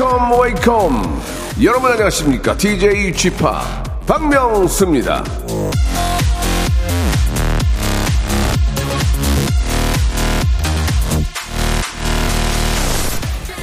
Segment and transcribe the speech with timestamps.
[0.00, 1.22] Welcome welcome.
[1.62, 2.56] 여러분 안녕하십니까?
[2.56, 5.22] DJ 지팍 박명수입니다.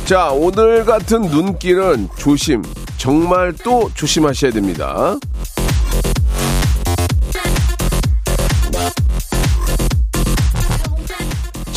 [0.06, 2.62] 자, 오늘 같은 눈길은 조심,
[2.98, 5.18] 정말 또 조심하셔야 됩니다.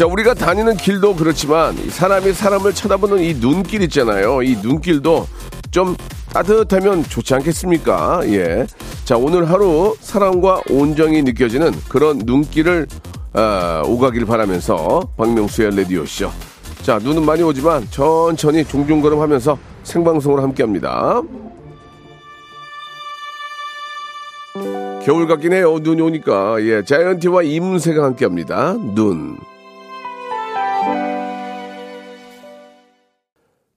[0.01, 4.43] 자, 우리가 다니는 길도 그렇지만 사람이 사람을 쳐다보는 이 눈길 있잖아요.
[4.43, 5.27] 이 눈길도
[5.71, 5.95] 좀
[6.33, 8.23] 따뜻하면 좋지 않겠습니까?
[8.29, 8.67] 예.
[9.05, 12.87] 자, 오늘 하루 사랑과 온정이 느껴지는 그런 눈길을
[13.35, 16.31] 아, 오가길 바라면서 박명수의 레디오쇼.
[16.81, 21.21] 자, 눈은 많이 오지만 천천히 종종걸음 하면서 생방송을 함께 합니다.
[25.05, 25.79] 겨울 같긴 해요.
[25.79, 26.57] 눈이 오니까.
[26.63, 28.75] 예, 자이언티와 이문세가 함께 합니다.
[28.95, 29.37] 눈.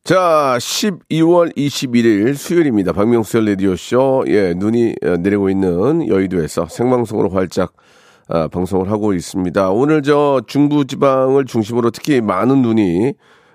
[0.06, 2.92] 자, 12월 21일 수요일입니다.
[2.92, 4.26] 박명수의 라디오쇼.
[4.28, 7.72] 예, 눈이 내리고 있는 여의도에서 생방송으로 활짝
[8.28, 9.70] 아, 방송을 하고 있습니다.
[9.70, 13.14] 오늘 저 중부지방을 중심으로 특히 많은 눈이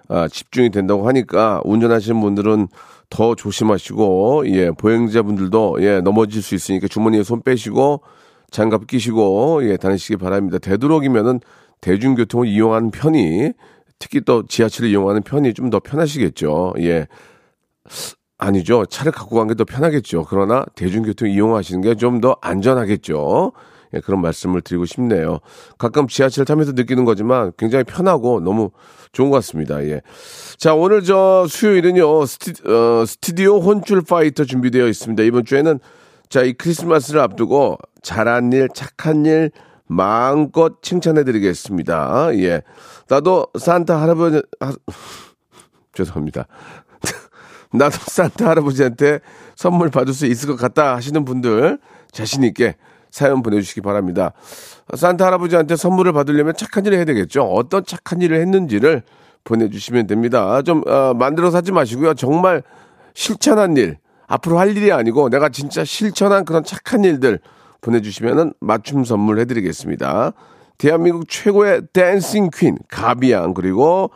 [0.09, 2.69] 아, 집중이 된다고 하니까 운전하시는 분들은
[3.11, 8.01] 더 조심하시고 예 보행자분들도 예 넘어질 수 있으니까 주머니에 손 빼시고
[8.51, 10.57] 장갑 끼시고 예 다니시기 바랍니다.
[10.57, 11.41] 되도록이면은
[11.83, 13.53] 대중교통을 이용하는 편이
[13.99, 16.75] 특히 또 지하철을 이용하는 편이 좀 더 편하시겠죠.
[16.81, 17.07] 예.
[18.39, 18.87] 아니죠.
[18.87, 20.25] 차를 갖고 간 게 더 편하겠죠.
[20.29, 23.53] 그러나 대중교통 이용하시는 게 좀 더 안전하겠죠.
[23.95, 25.39] 예, 그런 말씀을 드리고 싶네요.
[25.79, 28.71] 가끔 지하철 타면서 느끼는 거지만 굉장히 편하고 너무
[29.13, 29.83] 좋은 것 같습니다.
[29.85, 30.03] 예.
[30.59, 35.23] 자, 오늘 저 수요일은요, 스티, 어, 스튜디오 혼줄 파이터 준비되어 있습니다.
[35.23, 35.81] 이번 주에는
[36.29, 39.51] 자, 이 크리스마스를 앞두고 잘한 일, 착한 일,
[39.89, 42.31] 마음껏 칭찬해 드리겠습니다.
[42.35, 42.63] 예.
[43.09, 44.73] 나도 산타 할아버지, 하,
[45.95, 46.47] 죄송합니다.
[47.73, 49.21] 나도 산타 할아버지한테
[49.57, 51.79] 선물 받을 수 있을 것 같다 하시는 분들
[52.13, 52.77] 자신있게
[53.11, 54.33] 사연 보내주시기 바랍니다.
[54.95, 57.43] 산타 할아버지한테 선물을 받으려면 착한 일을 해야 되겠죠.
[57.43, 59.03] 어떤 착한 일을 했는지를
[59.45, 60.61] 보내주시면 됩니다.
[60.63, 62.15] 좀 어, 만들어서 하지 마시고요.
[62.15, 62.63] 정말
[63.15, 67.41] 실천한 일, 앞으로 할 일이 아니고 내가 진짜 실천한 그런 착한 일들
[67.81, 70.33] 보내주시면 맞춤 선물 해드리겠습니다.
[70.79, 74.11] 대한민국 최고의 댄싱 퀸 가비양 그리고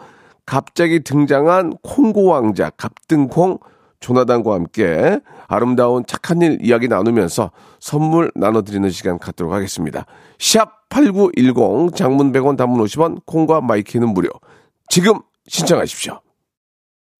[0.46, 3.58] 갑자기 등장한 콩고 왕자 갑등콩
[4.00, 10.06] 조나단과 함께 아름다운 착한 일 이야기 나누면서 선물 나눠드리는 시간 갖도록 하겠습니다.
[10.38, 14.30] 샵 8910 장문 100원 단문 50원 콩과 마이키는 무료.
[14.88, 16.20] 지금 신청하십시오.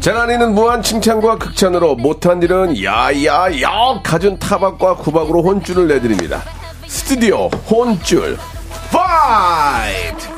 [0.00, 6.42] 재난이는 무한 칭찬과 극찬으로 못한 일은 야야야 갖은 타박과 구박으로 혼쭐을 내드립니다.
[6.86, 8.38] 스튜디오 혼쭐
[8.92, 10.28] fight!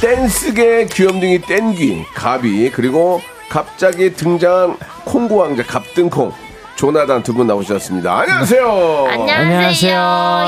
[0.00, 6.32] 댄스계 귀염둥이 땡귀 가비 그리고 갑자기 등장한 콩고 왕자 갑등콩
[6.84, 8.20] 조나단 두 분 나오셨습니다.
[8.20, 9.06] 안녕하세요.
[9.10, 10.46] 안녕하세요.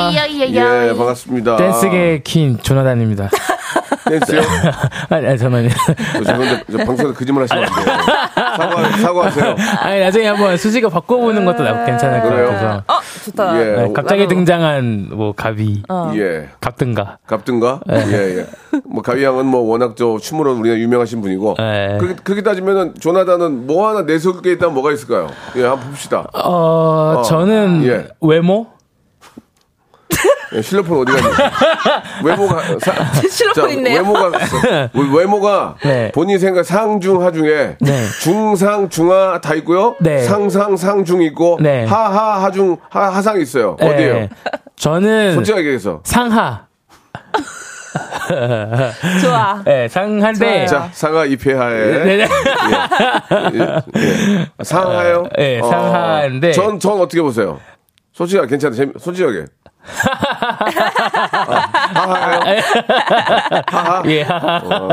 [0.89, 1.57] 예 반갑습니다.
[1.57, 3.29] 댄스계 퀸 조나단입니다.
[4.09, 4.41] 댄스요?
[5.11, 5.69] 아니, 아니 잠깐만요.
[6.15, 7.97] 저 죄송한데 저 방송에서 거짓말 하시면 안 돼요.
[8.57, 9.57] 사과 사과하세요.
[9.81, 12.31] 아니 나중에 한번 수식어 바꿔보는 것도 나- 괜찮을 것?
[12.31, 12.83] 같아서.
[13.13, 13.61] 어, 좋다.
[13.61, 13.77] 예.
[13.77, 15.83] 네, 갑자기 등장한 뭐 가비,
[16.17, 16.49] 예.
[16.61, 17.19] 갑든가.
[17.27, 17.81] 갑든가?
[17.91, 18.47] 예, 예.
[18.85, 21.57] 뭐, 가위양은 뭐, 워낙 저, 춤으로 우리가 유명하신 분이고.
[21.59, 21.99] 네.
[22.01, 25.29] 그렇게, 그렇게 따지면은, 조나단은 뭐 하나 내세울 게 있다면 뭐가 있을까요?
[25.57, 26.29] 예, 한번 봅시다.
[26.33, 28.09] 어, 어, 저는 예.
[28.21, 28.67] 외모?
[30.55, 31.35] 예, 실로폰 어디 갔니?
[32.25, 32.93] 외모가, 사,
[33.29, 33.99] 실로폰 있네요.
[33.99, 34.31] 외모가,
[35.17, 36.13] 외모가, 네.
[36.13, 38.07] 본인 생각 상중, 하중에, 네.
[38.21, 39.97] 중상, 중하 다 있고요.
[40.01, 40.23] 네.
[40.23, 41.85] 상상, 상중 있고, 네.
[41.85, 43.77] 하하, 하중, 하, 하상 있어요.
[43.81, 43.89] 네.
[43.89, 44.29] 어디에요?
[44.77, 46.01] 저는 솔직하게 얘기해서.
[46.05, 46.67] 상하.
[49.23, 49.63] 좋아.
[49.67, 50.67] 예, 상한데.
[50.67, 51.77] 자, 상하 입회하에.
[51.77, 52.27] 네 네.
[53.55, 54.47] 예, 예.
[54.63, 55.29] 상하요?
[55.39, 56.53] 예, 상하인데.
[56.53, 57.61] 전, 전 어떻게 보세요?
[58.13, 58.75] 솔직하게 괜찮아.
[58.99, 59.45] 솔직하게.
[63.73, 64.03] 아?
[64.07, 64.61] 예, 하하.
[64.65, 64.89] 어.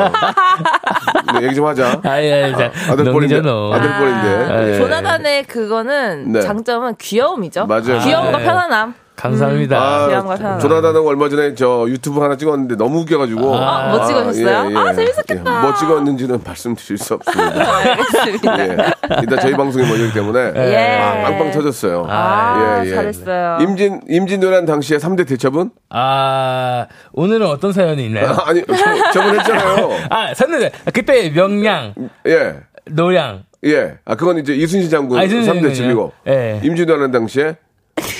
[1.39, 2.01] 네, 얘기 좀 하자.
[2.03, 3.11] 아니, 아니, 자, 아들 뻘인데.
[3.11, 3.73] 농이죠, 농.
[3.73, 4.53] 아들 뻘인데.
[4.53, 4.73] 아, 예.
[4.73, 4.77] 예.
[4.77, 6.41] 조나단의 그거는 네.
[6.41, 7.65] 장점은 귀여움이죠.
[7.67, 7.99] 맞아요.
[7.99, 8.43] 귀여움과 네.
[8.45, 8.95] 편안함.
[9.19, 9.77] 감사합니다.
[9.77, 10.59] 아, 거 편하다.
[10.59, 13.53] 조나단은 얼마 전에 저 유튜브 하나 찍었는데 너무 웃겨가지고.
[13.55, 14.77] 아, 뭐 찍으셨어요?
[14.77, 15.57] 아, 재밌었겠다.
[15.57, 17.77] 예, 뭐 찍었는지는 말씀드릴 수 없습니다.
[17.77, 18.59] 알겠습니다.
[18.59, 18.77] 예.
[19.21, 20.99] 일단 저희 방송이 먼저이기 때문에 예.
[21.01, 22.05] 아, 빵빵 터졌어요.
[22.09, 22.95] 아, 예, 예.
[22.95, 23.57] 잘했어요.
[23.61, 25.71] 임진 임진 노란 당시에 3대 대처분?
[25.89, 28.29] 아, 오늘은 어떤 사연이 있나요?
[28.29, 29.89] 아, 아니 저- 저번 했잖아요.
[30.09, 31.93] 아, 샀는데, 그때 명량,
[32.27, 32.55] 예.
[32.85, 33.43] 노량.
[33.65, 33.95] 예.
[34.05, 35.73] 아 그건 이제 이순신 장군 아, 이순신 3대 장군이요?
[35.75, 36.11] 집이고.
[36.29, 36.61] 예.
[36.63, 37.57] 임진 노란 당시에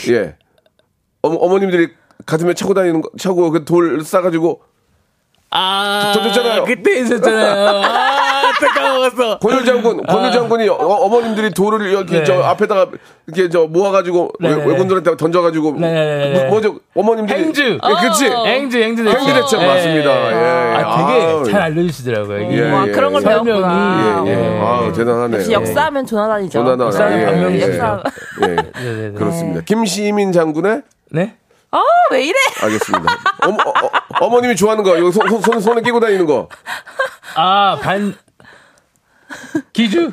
[0.09, 0.35] 예.
[1.21, 1.89] 어머, 어머 님들이
[2.25, 4.61] 가슴에 차고 다니는 거 차고 그 돌 싸가지고
[5.51, 6.63] 아, 터졌잖아요.
[6.63, 7.67] 그때 있었잖아요.
[7.83, 9.39] 아, 또 까먹었어.
[9.39, 12.23] 권율 장군, 권율 장군이 어, 머님들이 돌을 이렇게 네.
[12.23, 12.87] 저 앞에다가
[13.25, 16.39] 이렇게 저 모아가지고 네, 네, 외군들한테 던져가지고 네, 네, 네.
[16.41, 16.79] 뭐- 뭐죠?
[16.95, 17.63] 어머님들이 행주.
[17.63, 18.25] 예, 그렇지.
[18.25, 19.19] 행주, 행주 대첩.
[19.19, 20.31] 행주 대첩 맞습니다.
[20.31, 20.83] 예, 예.
[20.83, 21.43] 아, 되게 아우.
[21.45, 22.41] 잘 알려주시더라고요.
[22.41, 22.57] 이게.
[22.59, 23.25] 예, 와, 예, 그런 걸 예.
[23.27, 24.23] 배웠구나.
[24.27, 24.59] 예, 예.
[24.59, 25.39] 아우, 대단하네요.
[25.39, 26.59] 역시 역사하면 조나단이죠.
[26.59, 26.85] 조나단.
[26.85, 27.55] 역사는 예.
[27.55, 27.61] 예.
[27.63, 28.55] 예.
[28.85, 29.11] 네네네.
[29.17, 29.61] 그렇습니다.
[29.65, 31.35] 김시민 장군의 네?
[31.71, 32.35] 아, 왜 이래?
[32.61, 33.17] 알겠습니다.
[33.43, 33.57] 어머,
[34.21, 36.49] 어 머님이 좋아하는 거, 이거 손, 손, 손, 손에 끼고 다니는 거.
[37.35, 38.15] 아, 반,
[39.73, 40.11] 기주?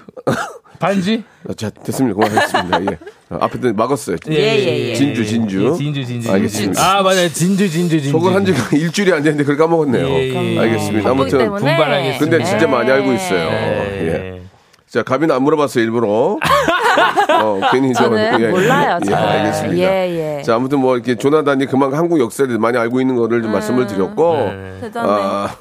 [0.78, 1.24] 반지?
[1.48, 2.14] 아, 자, 됐습니다.
[2.14, 2.92] 그만하겠습니다.
[2.92, 2.98] 예.
[3.30, 4.16] 아, 앞에 들 막았어요.
[4.30, 4.94] 예, 예, 예.
[4.94, 5.72] 진주, 진주.
[5.72, 6.30] 예, 진주, 진주.
[6.30, 6.98] 알겠습니다.
[6.98, 7.28] 아, 맞아요.
[7.30, 8.10] 진주, 진주, 진주.
[8.10, 10.06] 속을 한 지가 일주일이 안 됐는데 그걸 까먹었네요.
[10.06, 10.58] 예, 예.
[10.58, 11.08] 알겠습니다.
[11.14, 11.50] 바쁘기 아무튼.
[11.54, 12.18] 분발하겠습니다.
[12.18, 13.48] 근데 진짜 많이 알고 있어요.
[13.48, 14.42] 예.
[14.86, 14.90] 예.
[14.90, 16.38] 자, 가비는 안 물어봤어요, 일부러.
[17.42, 18.04] 어, 괜히 저.
[18.04, 19.28] 저는 몰라요, 예, 잘.
[19.28, 19.76] 알겠습니다.
[19.82, 20.42] 예, 예.
[20.42, 23.86] 자, 아무튼 뭐 이렇게 조나단이 그만큼 한국 역사에 대해서 많이 알고 있는 거를 좀 말씀을
[23.86, 24.34] 드렸고.
[24.34, 24.78] 음.
[24.80, 25.08] 대단해.
[25.10, 25.56] 아,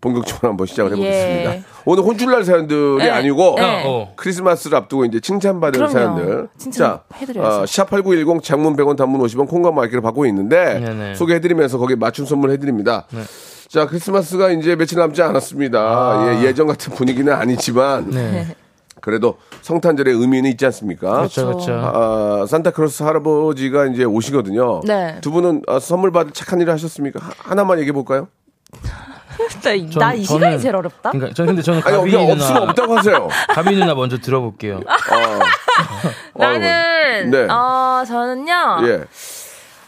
[0.00, 1.54] 본격적으로 한번 시작을 해보겠습니다.
[1.54, 1.62] 예.
[1.86, 3.08] 오늘 혼쭐날 사연들이 네.
[3.10, 3.82] 아니고 네.
[3.86, 4.12] 어.
[4.14, 5.92] 크리스마스를 앞두고 이제 칭찬받을 그럼요.
[5.92, 6.48] 사연들.
[6.72, 7.00] 자.
[7.38, 11.14] 어, 샵8910 장문 100원 단문 50원 콩과 마이크를 받고 있는데 네네.
[11.14, 13.06] 소개해드리면서 거기에 맞춤 선물 해드립니다.
[13.70, 16.24] 자, 크리스마스가 이제 며칠 남지 않았습니다.
[16.42, 18.56] 예, 예전 같은 분위기는 아니지만 네.
[19.00, 21.12] 그래도 성탄절의 의미는 있지 않습니까?
[21.18, 21.72] 그렇죠, 그렇죠.
[21.74, 24.80] 아, 산타크로스 할아버지가 이제 오시거든요.
[24.84, 25.18] 네.
[25.20, 27.20] 두 분은 아, 선물 받을 착한 일을 하셨습니까?
[27.24, 28.26] 하- 하나만 얘기해 볼까요?
[29.98, 31.12] 나 이 시간이 제일 어렵다.
[31.12, 32.42] 그러니까, 저 근데 저는 아니, 가비 그냥 누나.
[32.44, 33.28] 없으면 없다고 하세요.
[33.54, 34.80] 가비 누나 먼저 들어볼게요.
[36.34, 37.46] 나는 네.
[37.48, 38.52] 어 저는요.
[38.86, 39.04] 예.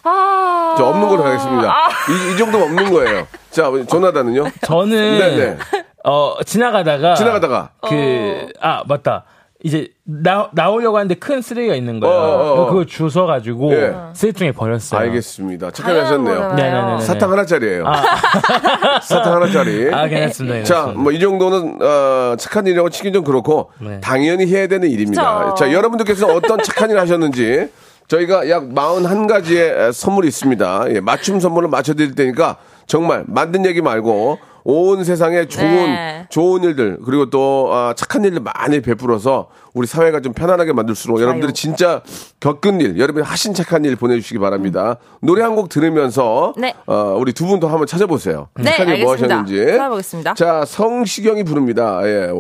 [0.04, 0.74] 아.
[0.76, 1.74] 저 없는 걸로 가겠습니다.
[2.10, 3.26] 이, 이 정도면 없는 거예요.
[3.50, 4.44] 자, 조나단은요?
[4.62, 5.58] 저는 네네.
[6.04, 7.70] 어 지나가다가 지나가다가.
[7.82, 9.24] 그아 맞다
[9.64, 12.14] 이제 나 나오려고 하는데 큰 쓰레기가 있는 거예요.
[12.16, 12.66] 어, 어, 어.
[12.66, 13.94] 그걸 주워 가지고 예.
[14.12, 15.00] 쓰레기통에 버렸어요.
[15.00, 15.70] 알겠습니다.
[15.70, 16.54] 착하게 하셨네요.
[16.54, 17.00] 네네네.
[17.02, 17.84] 사탕 하나짜리예요.
[19.02, 19.94] 사탕 하나짜리.
[19.94, 20.64] 아 괜찮습니다.
[20.64, 20.86] 자.
[20.96, 24.00] 뭐 이 정도는 어, 착한 일이라고 치긴 좀 그렇고 네.
[24.00, 25.44] 당연히 해야 되는 일입니다.
[25.50, 25.54] 그쵸.
[25.66, 27.68] 자, 여러분들께서 어떤 착한 일 하셨는지
[28.12, 30.84] 저희가 약 41가지의 선물이 있습니다.
[30.90, 36.26] 예, 맞춤 선물을 맞춰드릴 테니까 정말 만든 얘기 말고 온 세상에 좋은 네.
[36.28, 41.52] 좋은 일들 그리고 또 아, 착한 일들 많이 베풀어서 우리 사회가 좀 편안하게 만들수록 여러분들이
[41.54, 42.02] 진짜
[42.40, 44.98] 겪은 일, 여러분이 하신 착한 일 보내주시기 바랍니다.
[45.20, 46.74] 노래 한 곡 들으면서 네.
[46.86, 48.48] 어, 우리 두 분도 한번 찾아보세요.
[48.56, 49.36] 네, 착한 일뭐 알겠습니다.
[49.38, 49.66] 하셨는지.
[49.72, 50.34] 찾아보겠습니다.
[50.34, 52.00] 자, 성시경이 부릅니다.
[52.04, 52.30] 예,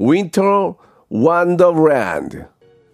[0.00, 0.72] Winter
[1.12, 2.44] Wonderland.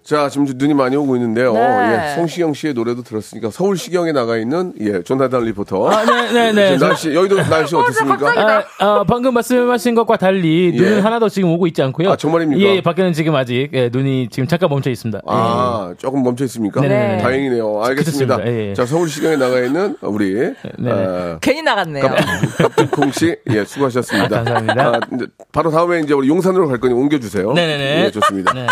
[0.09, 1.53] 자, 지금 눈이 많이 오고 있는데요.
[1.53, 1.61] 네.
[1.61, 5.87] 예, 성시경 씨의 노래도 들었으니까 서울 시경에 나가 있는 예, 조나단 리포터.
[5.87, 6.73] 아, 네, 네, 네.
[6.73, 8.33] 지금 날씨 여의도 날씨 어떻습니까?
[8.35, 10.81] 아, 아, 방금 말씀하신 것과 달리 예.
[10.81, 12.11] 눈은 하나도 지금 오고 있지 않고요.
[12.11, 12.59] 아, 정말입니까?
[12.59, 15.21] 예, 밖에는 지금 아직 예, 눈이 지금 잠깐 멈춰 있습니다.
[15.27, 16.81] 아, 조금 멈춰 있습니다.
[16.81, 17.23] 네네네.
[17.23, 17.83] 다행이네요.
[17.85, 18.47] 알겠습니다.
[18.47, 18.75] 예, 예.
[18.75, 20.91] 자, 서울 시경에 나가 있는 우리 네네.
[20.91, 22.09] 어, 괜히 나갔네요.
[22.57, 24.37] 갑툭콩 씨, 예, 수고하셨습니다.
[24.37, 24.89] 아, 감사합니다.
[24.89, 27.53] 아, 이제 바로 다음에 이제 우리 용산으로 갈 거니 옮겨 주세요.
[27.53, 28.05] 네 네네.
[28.07, 28.55] 예, 좋습니다.
[28.55, 28.67] 네.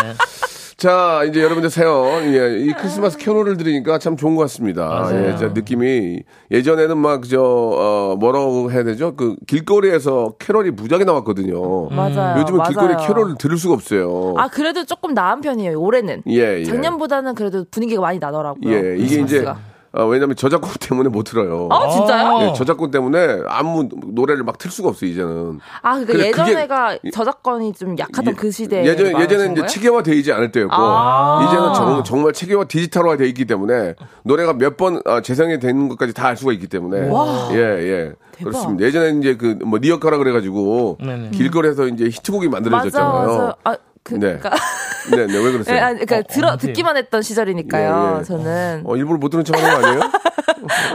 [0.77, 4.85] 자, 이제 여러분들 사연, 예, 이 크리스마스 캐롤을 들으니까 참 좋은 것 같습니다.
[4.87, 5.25] 맞아요.
[5.25, 9.15] 예, 저 느낌이 예전에는 막 저, 어, 뭐라고 해야 되죠?
[9.15, 11.89] 그 길거리에서 캐롤이 무지하게 나왔거든요.
[11.89, 12.41] 맞아요.
[12.41, 12.69] 요즘은 맞아요.
[12.69, 14.35] 길거리 캐롤을 들을 수가 없어요.
[14.37, 15.79] 아 그래도 조금 나은 편이에요.
[15.81, 16.21] 올해는.
[16.27, 16.63] 예, 예.
[16.63, 18.71] 작년보다는 그래도 분위기가 많이 나더라고요.
[18.71, 19.57] 예, 이게 이제, 크리스마스가.
[19.93, 21.69] 어, 왜냐면 저작권 때문에 못 들어요.
[21.71, 22.47] 아 진짜요?
[22.49, 25.59] 예, 저작권 때문에 아무 노래를 막 틀 수가 없어요, 이제는.
[25.81, 29.67] 아 그러니까 그래, 예전에가 저작권이 좀 약하던 그 시대에 예전, 예전에는 이제 거예요?
[29.67, 31.45] 체계화 되지 않을 때였고, 아.
[31.47, 36.13] 이제는 정, 정말 체계화 디지털화 돼 있기 때문에, 노래가 몇 번 아, 재생이 되는 것까지
[36.13, 37.07] 다 알 수가 있기 때문에.
[37.09, 37.49] 와.
[37.53, 38.11] 예, 예.
[38.33, 38.51] 대박.
[38.51, 38.85] 그렇습니다.
[38.85, 41.29] 예전에는 이제 그, 뭐, 리어카라 그래 가지고, 네네.
[41.31, 43.27] 길거리에서 이제 히트곡이 맞아 만들어졌잖아요.
[43.27, 43.55] 맞아.
[43.63, 43.77] 아 그, 네.
[44.15, 44.49] 그러니까
[45.11, 45.75] 네, 네, 왜 그러세요?
[45.75, 46.67] 예, 아니, 그러니까 들어 언제?
[46.67, 48.13] 듣기만 했던 시절이니까요.
[48.15, 48.23] 예, 예.
[48.23, 50.11] 저는 어, 일부러 못 들은 척 하는 거 아니에요?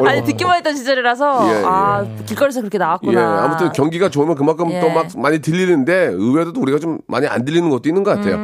[0.06, 1.62] 아니 듣기만 했던 시절이라서 예, 예.
[1.64, 3.20] 아 길거리에서 그렇게 나왔구나.
[3.20, 4.80] 예, 아무튼 경기가 좋으면 그만큼 예.
[4.80, 8.38] 또막 많이 들리는데 의외로 또 우리가 좀 많이 안 들리는 것도 있는 것 같아요.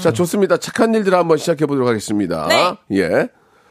[0.00, 0.56] 자, 좋습니다.
[0.56, 2.46] 착한 일들 한번 시작해 보도록 하겠습니다.
[2.48, 2.74] 네.
[2.92, 3.28] 예.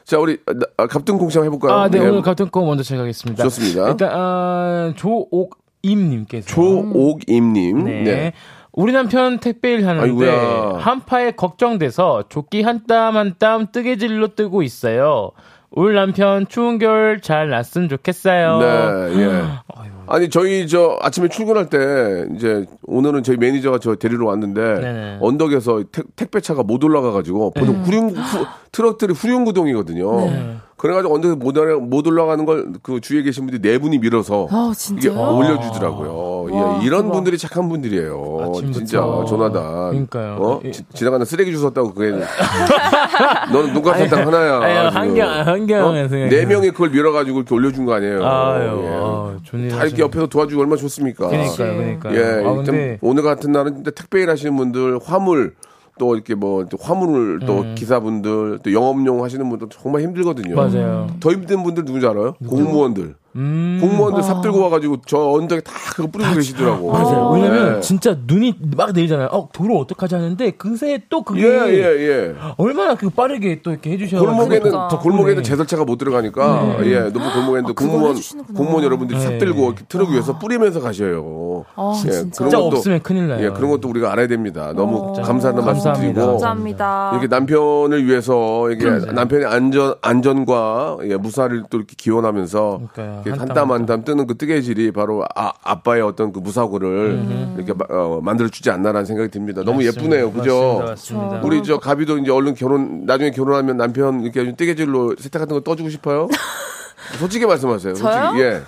[0.09, 0.39] 자, 우리
[0.77, 1.71] 아, 갑등콩 시험 해볼까요?
[1.71, 2.07] 아, 네, 예.
[2.07, 3.43] 오늘 거 먼저 시작하겠습니다.
[3.43, 3.89] 좋습니다.
[3.89, 6.47] 일단, 아, 조옥임님께서.
[6.47, 7.83] 조옥임님.
[8.05, 8.33] 네.
[8.79, 8.83] 네.
[8.83, 10.77] 우리 남편 택배일 하는데 아이고야.
[10.79, 15.31] 한파에 걱정돼서 조끼 한 땀 한 땀 뜨개질로 뜨고 있어요.
[15.71, 18.59] 우리 남편 추운 겨울 잘 났으면 좋겠어요.
[18.59, 19.43] 네, 예.
[20.07, 25.17] 아니 저희 저 아침에 출근할 때 이제 오늘은 저희 매니저가 저 데리러 왔는데 네네.
[25.21, 30.59] 언덕에서 택, 택배차가 못 올라가 가지고 보통 후륜 후- 트럭들이 후륜 구동이거든요.
[30.79, 34.71] 그래가지고 언덕에 못, 올라, 못 올라가는 걸 그 주위에 계신 분들이 네 분이 밀어서 아
[34.71, 35.35] 이게 진짜요?
[35.37, 36.47] 올려주더라고요.
[36.81, 37.11] 예, 이런 대박.
[37.15, 38.37] 분들이 착한 분들이에요.
[38.41, 38.71] 아침부터.
[38.79, 39.89] 진짜 조나단.
[39.89, 40.37] 그러니까요.
[40.39, 40.61] 어?
[40.63, 40.71] 예.
[40.71, 42.11] 지, 지나가는 쓰레기 주웠다고 그게
[43.51, 44.59] 너는 눈깔사탕 하나야.
[44.61, 45.01] 아유, 지금.
[45.01, 46.15] 환경, 환경에서.
[46.15, 46.19] 어?
[46.29, 48.25] 네 명이 그걸 밀어가지고 이렇게 올려준 거 아니에요.
[48.25, 48.87] 아유, 예.
[48.87, 49.99] 아, 일다 이렇게 하시네.
[50.03, 51.27] 옆에서 도와주고 얼마나 좋습니까?
[51.27, 52.15] 그러니까요, 그러니까요.
[52.15, 52.97] 예, 아, 좀 근데.
[53.01, 55.55] 오늘 같은 날은 택배 일 하시는 분들, 화물,
[55.99, 60.53] 또 이렇게 뭐또 화물을 또 기사분들, 또 영업용 하시는 분들 정말 힘들거든요.
[60.53, 60.55] 음.
[60.55, 61.07] 맞아요.
[61.19, 62.33] 더 힘든 분들 누군지 알아요?
[62.47, 63.15] 공무원들.
[63.39, 63.77] 음.
[63.81, 66.91] 공무원들 삽 들고 와가지고 저 언덕에 다 그거 뿌리고 계시더라고.
[66.91, 67.31] 맞아요.
[67.31, 67.81] 왜냐면 예.
[67.81, 69.29] 진짜 눈이 막 내리잖아요.
[69.31, 72.35] 어, 도로 어떡하지 하는데 그새 또 그게 예, 예, 예.
[72.57, 74.87] 얼마나 그 빠르게 또 이렇게 해주셔서 골목에는 그러니까.
[74.89, 75.41] 더 골목에는 네.
[75.43, 78.15] 제설차가 못 들어가니까 예 높은 골목에는 아, 공무원.
[78.55, 79.37] 공무원 여러분들이 삽 네.
[79.37, 81.65] 들고 트럭 위에서 뿌리면서 가셔요.
[81.75, 82.23] 아, 진짜?
[82.31, 83.45] 진짜 없으면 큰일 나요.
[83.45, 84.73] 예 그런 것도 우리가 알아야 됩니다.
[84.75, 86.13] 너무 감사하다는 말씀 감사합니다.
[86.13, 87.09] 드리고 감사합니다.
[87.13, 93.21] 이렇게 남편을 위해서 이게 남편의 안전 안전과 예, 무사를 또 이렇게 기원하면서 그러니까요.
[93.29, 98.49] 이렇게 한한땀땀한한땀 뜨는 그 뜨개질이 바로 아, 아빠의 어떤 그 무사고를 이렇게 마- 어, 만들어
[98.49, 99.63] 주지 않나라는 생각이 듭니다.
[99.63, 100.79] 너무 예쁘네요, 그죠?
[100.79, 100.85] 맞습니다.
[100.91, 101.41] 맞습니다.
[101.47, 105.89] 우리 저 가비도 이제 얼른 결혼 나중에 결혼하면 남편 이렇게 뜨개질로 세탁 같은 거 떠주고
[105.89, 106.27] 싶어요?
[107.17, 107.95] 솔직히 말씀하세요.
[107.95, 108.11] 솔직히.
[108.21, 108.33] 저요?
[108.39, 108.61] 예.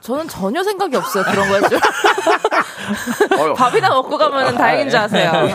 [0.00, 1.60] 저는 전혀 생각이 없어요 그런 거에
[3.56, 5.30] 밥이나 먹고 가면 다행인 줄 아세요.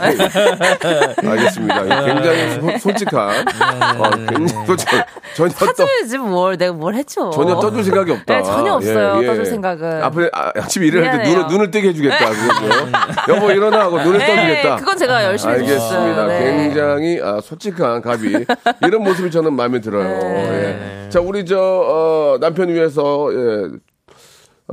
[1.25, 1.83] 알겠습니다.
[2.05, 3.29] 굉장히 소- 솔직한.
[3.97, 5.03] 어, 굉장히 솔직한.
[5.35, 7.29] 전혀 떠, 사줘야지 뭘 내가 뭘 했죠.
[7.31, 8.35] 전혀 떠줄 생각이 없다.
[8.37, 10.03] 네, 전혀 없어요, 떠줄 생각은.
[10.03, 11.29] 앞에 아, 아침에 일을 할 때.
[11.29, 12.17] 눈을, 눈을 뜨게 해주겠다.
[12.29, 12.91] 그거죠.
[13.33, 14.75] 여보 일어나 하고 눈을 네, 떠주겠다.
[14.77, 16.25] 그건 제가 열심히 알겠습니다.
[16.27, 16.39] 네.
[16.43, 18.45] 굉장히 아, 솔직한 가비
[18.85, 20.03] 이런 모습이 저는 마음에 들어요.
[20.03, 21.03] 네.
[21.05, 21.09] 예.
[21.09, 23.69] 자 우리 저 어, 남편 위해서 예.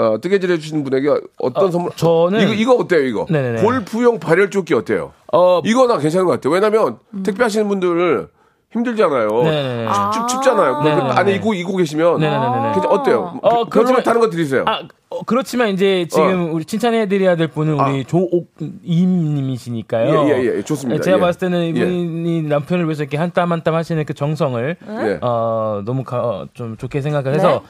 [0.01, 1.91] 어, 뜨개질 해주시는 분에게 어떤 선물?
[1.93, 3.01] 저는- 이거 이거 어때요?
[3.03, 3.63] 이거 네네네.
[3.63, 5.13] 골프용 발열조끼 어때요?
[5.33, 6.53] 어, 이거 나 괜찮은 것 같아요.
[6.55, 8.29] 왜냐면 택배 하시는 분들
[8.73, 9.29] 힘들잖아요.
[9.43, 9.89] 네네네.
[10.15, 11.11] 춥, 춥, 잖아요 네네네.
[11.11, 12.73] 안에 입고 입고 계시면 네네네네.
[12.75, 13.39] 괜찮- 어때요?
[13.43, 14.63] 어, 그러면 그렇지만- 다른 거 드리세요.
[14.67, 20.21] 아, 어, 그렇지만 이제 지금 우리 칭찬해드려야 될 분은 우리 조옥임님이시니까요.
[20.21, 20.29] 아.
[20.29, 21.03] 예, 예, 예, 좋습니다.
[21.03, 21.21] 제가 예.
[21.21, 21.69] 봤을 때는 예.
[21.81, 25.19] 이분이 남편을 위해서 이렇게 한 땀 한 땀 하시는 그 정성을 예.
[25.21, 27.61] 어, 너무 가, 어, 좀 좋게 생각을 해서 네.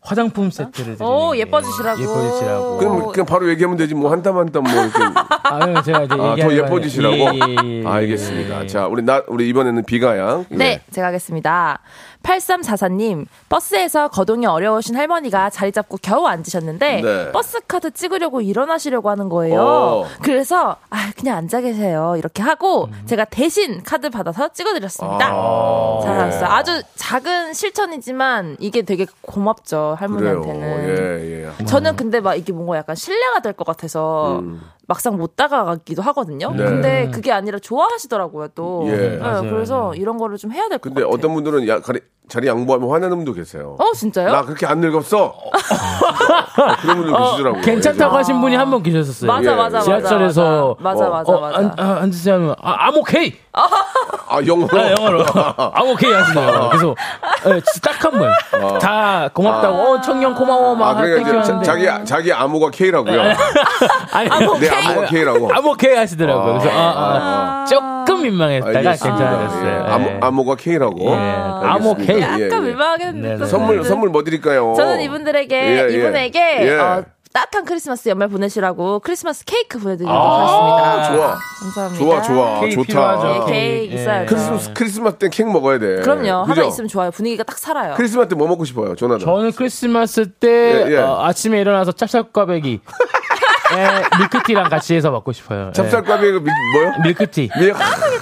[0.00, 2.00] 화장품 세트를 드리는 오, 게 예뻐지시라고.
[2.00, 2.78] 예뻐지시라고.
[2.78, 4.98] 그럼 그냥 바로 얘기하면 되지 뭐 한 땀 한 땀 뭐 이렇게
[5.44, 7.16] 아, 그럼 제가 이제 아, 더 예뻐지시라고.
[7.16, 8.62] 예, 예, 예, 알겠습니다.
[8.62, 8.66] 예.
[8.68, 10.46] 자, 우리 나 우리 이번에는 비가양.
[10.52, 10.56] 예.
[10.56, 11.80] 네, 제가 하겠습니다.
[12.22, 17.32] 8344님, 버스에서 거동이 어려우신 할머니가 자리 잡고 겨우 앉으셨는데, 네.
[17.32, 19.60] 버스 카드 찍으려고 일어나시려고 하는 거예요.
[19.62, 20.06] 어.
[20.22, 22.14] 그래서, 아, 그냥 앉아 계세요.
[22.18, 23.02] 이렇게 하고, 음.
[23.06, 25.28] 제가 대신 카드 받아서 찍어드렸습니다.
[25.30, 26.00] 아.
[26.02, 26.48] 잘하셨어요.
[26.50, 29.96] 아주 작은 실천이지만, 이게 되게 고맙죠.
[29.98, 30.88] 할머니한테는.
[30.88, 31.64] 예, 예.
[31.64, 34.42] 저는 근데 막 이게 뭔가 약간 신뢰가 될 것 같아서
[34.88, 36.48] 막상 못 다가가기도 하거든요.
[36.48, 36.56] 음.
[36.56, 36.64] 네.
[36.64, 38.84] 근데 그게 아니라 좋아하시더라고요 또.
[38.86, 38.96] 예.
[38.96, 39.50] 네.
[39.50, 41.14] 그래서 이런 거를 좀 해야 될것 근데 같아요.
[41.14, 43.76] 어떤 분들은 야, 가리, 자리 양보하면 화내는 분도 계세요.
[43.78, 44.32] 어 진짜요?
[44.32, 45.24] 나 그렇게 안 늙었어.
[45.26, 45.50] 어,
[46.80, 47.62] 그런 분들 계시더라고요.
[47.62, 49.28] 괜찮다고 하신 분이 한 분 계셨었어요.
[49.30, 49.56] 맞아 예.
[49.56, 49.80] 맞아 맞아.
[49.84, 51.58] 지하철에서 맞아 어, 맞아 어, 맞아.
[51.58, 53.32] 안, 아, 앉으세요 하면, 아, I'm okay!
[53.52, 54.78] 아, 영어로.
[54.78, 55.24] 아, 영어로.
[55.24, 56.68] I'm okay 하시더라고요.
[56.70, 56.94] 그래서,
[57.46, 58.78] 예, 진짜 딱한 분.
[58.78, 61.60] 다 고맙다고, 어, 청년 고마워, 막, 아, 그러니까 이제 자.
[61.62, 63.20] 자기 자기 암호가 K라고요.
[64.12, 64.28] 아니,
[64.60, 65.48] 내 암호가 K라고.
[65.48, 66.58] I'm okay 하시더라고요.
[66.58, 68.80] 그래서, 아, 아, 조금 민망했다가.
[68.80, 69.66] 괜찮았어요.
[69.68, 69.92] 예.
[69.92, 71.10] 암호, 암호가 K라고.
[71.10, 71.18] 예.
[71.18, 71.94] 암호.
[71.94, 72.16] K.
[72.16, 72.68] 예, 약간 예.
[72.68, 73.28] 민망하겠는데.
[73.28, 73.50] 네, 또 네.
[73.50, 73.84] 선물.
[73.84, 74.74] 선물 뭐 드릴까요?
[74.76, 75.94] 저는 이분들에게 예, 예.
[75.94, 76.78] 이분에게 예.
[76.78, 77.04] 어,
[77.38, 81.14] 따뜻한 크리스마스 연말 보내시라고 크리스마스 케이크 보내드리도록 아, 하겠습니다.
[81.14, 81.38] 좋아.
[81.60, 82.04] 감사합니다.
[82.04, 82.60] 좋아, 좋아.
[82.60, 83.22] 케이크 좋다.
[83.22, 84.00] 네, 케이크 예.
[84.00, 84.26] 있어야죠.
[84.34, 86.00] 크리스마스 크리스마스 때 케이크 먹어야 돼.
[86.00, 86.46] 그럼요.
[86.46, 86.60] 그죠?
[86.60, 87.10] 하나 있으면 좋아요.
[87.12, 87.94] 분위기가 딱 살아요.
[87.96, 89.20] 크리스마스 때 뭐 먹고 싶어요, 조나단?
[89.24, 90.48] 저는 크리스마스 때
[90.88, 90.96] 예, 예.
[90.98, 92.80] 어, 아침에 일어나서 찹쌀 꽈배기
[93.76, 95.68] 예, 밀크티랑 같이 해서 먹고 싶어요.
[95.68, 95.72] 예.
[95.72, 96.92] 찹쌀과비 그 미- 뭐요?
[97.04, 97.50] 밀크티.
[97.58, 97.74] 밀-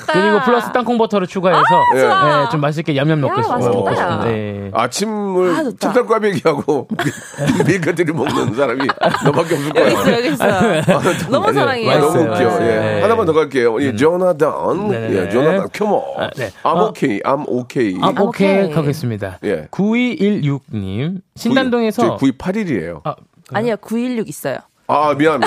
[0.09, 1.63] 그리고 플러스 땅콩 버터를 추가해서
[1.95, 2.01] 예.
[2.01, 2.45] 좋아.
[2.47, 3.69] 예, 좀 맛있게 얌얌 먹고 야, 싶어요.
[3.73, 4.27] 먹고 싶은데.
[4.67, 4.71] 예.
[4.73, 5.93] 아침을 아, 좋다.
[5.93, 6.89] 찹쌀과비기하고
[7.67, 8.87] 밀크티를 먹는 사람이
[9.25, 9.89] 너밖에 없을 여기 거야.
[9.89, 11.29] 있어, 여기 있어.
[11.31, 11.91] 너무 사랑해요.
[11.91, 12.67] 아, 너무 맛있어요, 웃겨.
[12.67, 12.79] 예.
[12.81, 13.03] 네.
[13.03, 13.79] 하나만 더 갈게요.
[13.81, 14.89] 이 조나단.
[14.91, 15.17] 네네네.
[15.17, 15.69] 예, 조나단.
[15.73, 16.03] 컴온.
[16.19, 16.51] 아, 네.
[16.65, 16.89] I'm 어.
[16.89, 17.21] okay.
[17.23, 17.99] I'm okay.
[18.03, 18.73] 아, 오케이 오케이.
[18.75, 19.39] 하겠습니다.
[19.45, 19.67] 예.
[19.71, 23.01] 9216님 신단동에서 928일이에요.
[23.05, 23.15] 아,
[23.53, 24.57] 아니요, 916 있어요.
[24.89, 25.11] 아.
[25.11, 25.47] 아, 맞다.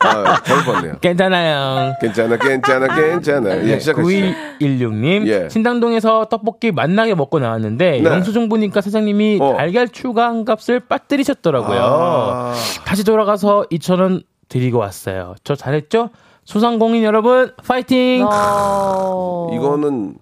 [0.00, 0.94] 아, 잘못 봤네요.
[1.00, 1.94] 괜찮아요.
[2.00, 3.64] 괜찮아, 괜찮아, 괜찮아.
[3.64, 4.26] 예, 시작하시죠.
[4.60, 5.48] 9116님 예.
[5.48, 8.04] 신당동에서 떡볶이 맛나게 먹고 나왔는데 네.
[8.04, 9.54] 영수증 보니까 사장님이 어.
[9.56, 11.80] 달걀 추가한 값을 빠뜨리셨더라고요.
[11.80, 12.54] 아.
[12.84, 15.34] 다시 돌아가서 2,000원 드리고 왔어요.
[15.44, 16.10] 저 잘했죠?
[16.44, 18.26] 소상공인 여러분 파이팅!
[18.28, 19.48] 어...
[19.54, 20.14] 이거는,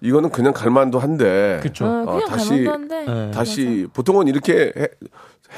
[0.00, 1.60] 이거는 그냥 갈만도 한데.
[1.62, 1.84] 그쵸.
[1.84, 3.04] 어, 그냥 어, 다시- 다시 한데.
[3.06, 3.30] 네.
[3.32, 4.88] 다시, 보통은 이렇게 해,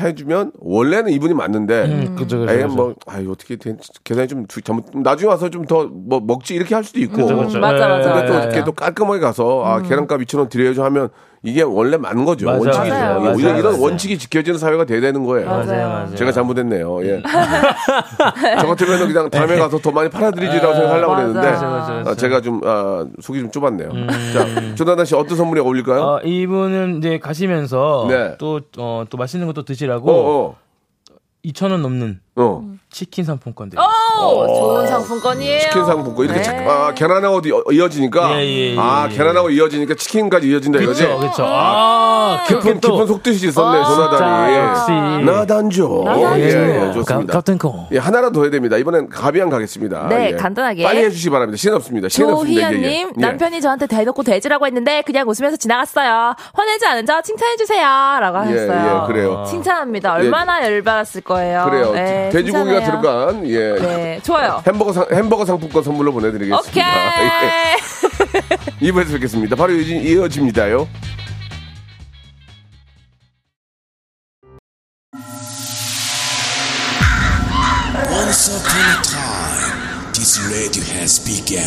[0.01, 1.85] 해주면, 원래는 이분이 맞는데.
[1.87, 2.75] 음, 그죠, 그죠, 에이, 그죠.
[2.75, 6.75] 뭐, 아 어떻게, 된- 계산이 좀 두- 잘못, 나중에 와서 좀 더, 뭐, 먹지, 이렇게
[6.75, 7.17] 할 수도 있고.
[7.23, 7.59] 그죠, 그죠.
[7.59, 8.13] 맞아, 예, 맞아.
[8.13, 8.65] 근데 또 예, 이렇게 예.
[8.65, 11.09] 또 깔끔하게 가서, 아, 계란값 2,000원 드려야죠 하면,
[11.43, 12.47] 이게 원래 맞는 거죠.
[12.47, 12.61] 맞아요.
[12.61, 12.89] 원칙이죠.
[12.95, 13.59] 맞아요, 이게 오히려 맞아요.
[13.61, 13.83] 이런 맞아요.
[13.85, 15.49] 원칙이 지켜지는 사회가 돼야 되는 거예요.
[15.49, 16.15] 맞아요, 맞아요.
[16.17, 17.05] 제가 잘못했네요.
[17.05, 17.23] 예.
[18.61, 21.23] 저 같으면 그냥 다음에 가서 더 많이 팔아드리지라고 생각하려고 맞아.
[21.25, 22.11] 그랬는데, 맞아, 맞아, 맞아.
[22.11, 23.91] 아, 제가 좀, 아, 속이 좀 좁았네요.
[24.33, 26.01] 자, 조나단 씨 어떤 선물이 어울릴까요?
[26.01, 28.35] 어, 이분은 이제 가시면서 네.
[28.39, 30.57] 또, 어, 또 맛있는 것도 드시라고 어, 어,
[31.45, 32.63] 2,000원 넘는 어.
[32.91, 33.87] 치킨 상품권 드려요.
[34.23, 35.61] 오, 좋은 상품권이에요.
[35.61, 36.25] 치킨 상품권.
[36.25, 36.43] 이렇게 네.
[36.43, 38.41] 착- 아, 계란하고 이어- 이어지니까.
[38.41, 39.15] 예, 예, 예, 아, 예.
[39.15, 41.05] 계란하고 이어지니까 치킨까지 이어진다 이거지?
[41.05, 41.45] 그쵸, 그쵸.
[41.47, 44.53] 아, 깊은, 그렇게 또 깊은 속뜻이 있었네, 아, 조나단이.
[44.55, 45.25] 진짜 역시.
[45.27, 46.03] 나단죠.
[46.07, 46.41] 나단죠.
[46.41, 47.33] 예, 예, 좋습니다.
[47.35, 47.89] 같은 거.
[47.93, 48.77] 예, 하나라도 더 해야 됩니다.
[48.79, 50.09] 이번엔 가비안 가겠습니다.
[50.09, 50.37] 네, 예.
[50.37, 50.83] 간단하게.
[50.83, 51.57] 빨리 해주시기 바랍니다.
[51.59, 52.09] 시간 없습니다.
[52.09, 52.63] 시간 없습니다.
[52.63, 52.71] 예, 예.
[52.79, 53.21] 조희연님, 예.
[53.21, 56.35] 남편이 저한테 대놓고 돼지라고 했는데 그냥 웃으면서 지나갔어요.
[56.55, 57.83] 화내지 않은 저 칭찬해 주세요.
[58.21, 59.03] 라고 예, 하셨어요.
[59.05, 59.45] 예, 그래요.
[59.47, 60.15] 칭찬합니다.
[60.15, 61.65] 얼마나 열받았을 거예요.
[61.69, 61.93] 그래요.
[61.93, 63.01] 네, 돼지고기가 칭찬해요.
[63.01, 63.73] 들어간, 예.
[63.81, 64.63] 네, 좋아요.
[64.67, 66.71] 햄버거 상, 햄버거 상품권 선물로 보내드리겠습니다.
[66.71, 66.83] 오케이.
[68.83, 68.91] 예.
[68.91, 69.57] 2부에서 뵙겠습니다.
[69.57, 70.87] 바로 이어집니다요.
[78.11, 81.65] Once upon a time, this radio has begun.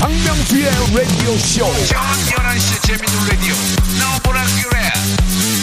[0.00, 0.64] 박명수의
[0.96, 1.64] 라디오 쇼.
[1.86, 3.54] 저녁 11시 재밌는 라디오.
[4.00, 4.78] 너보라 그래.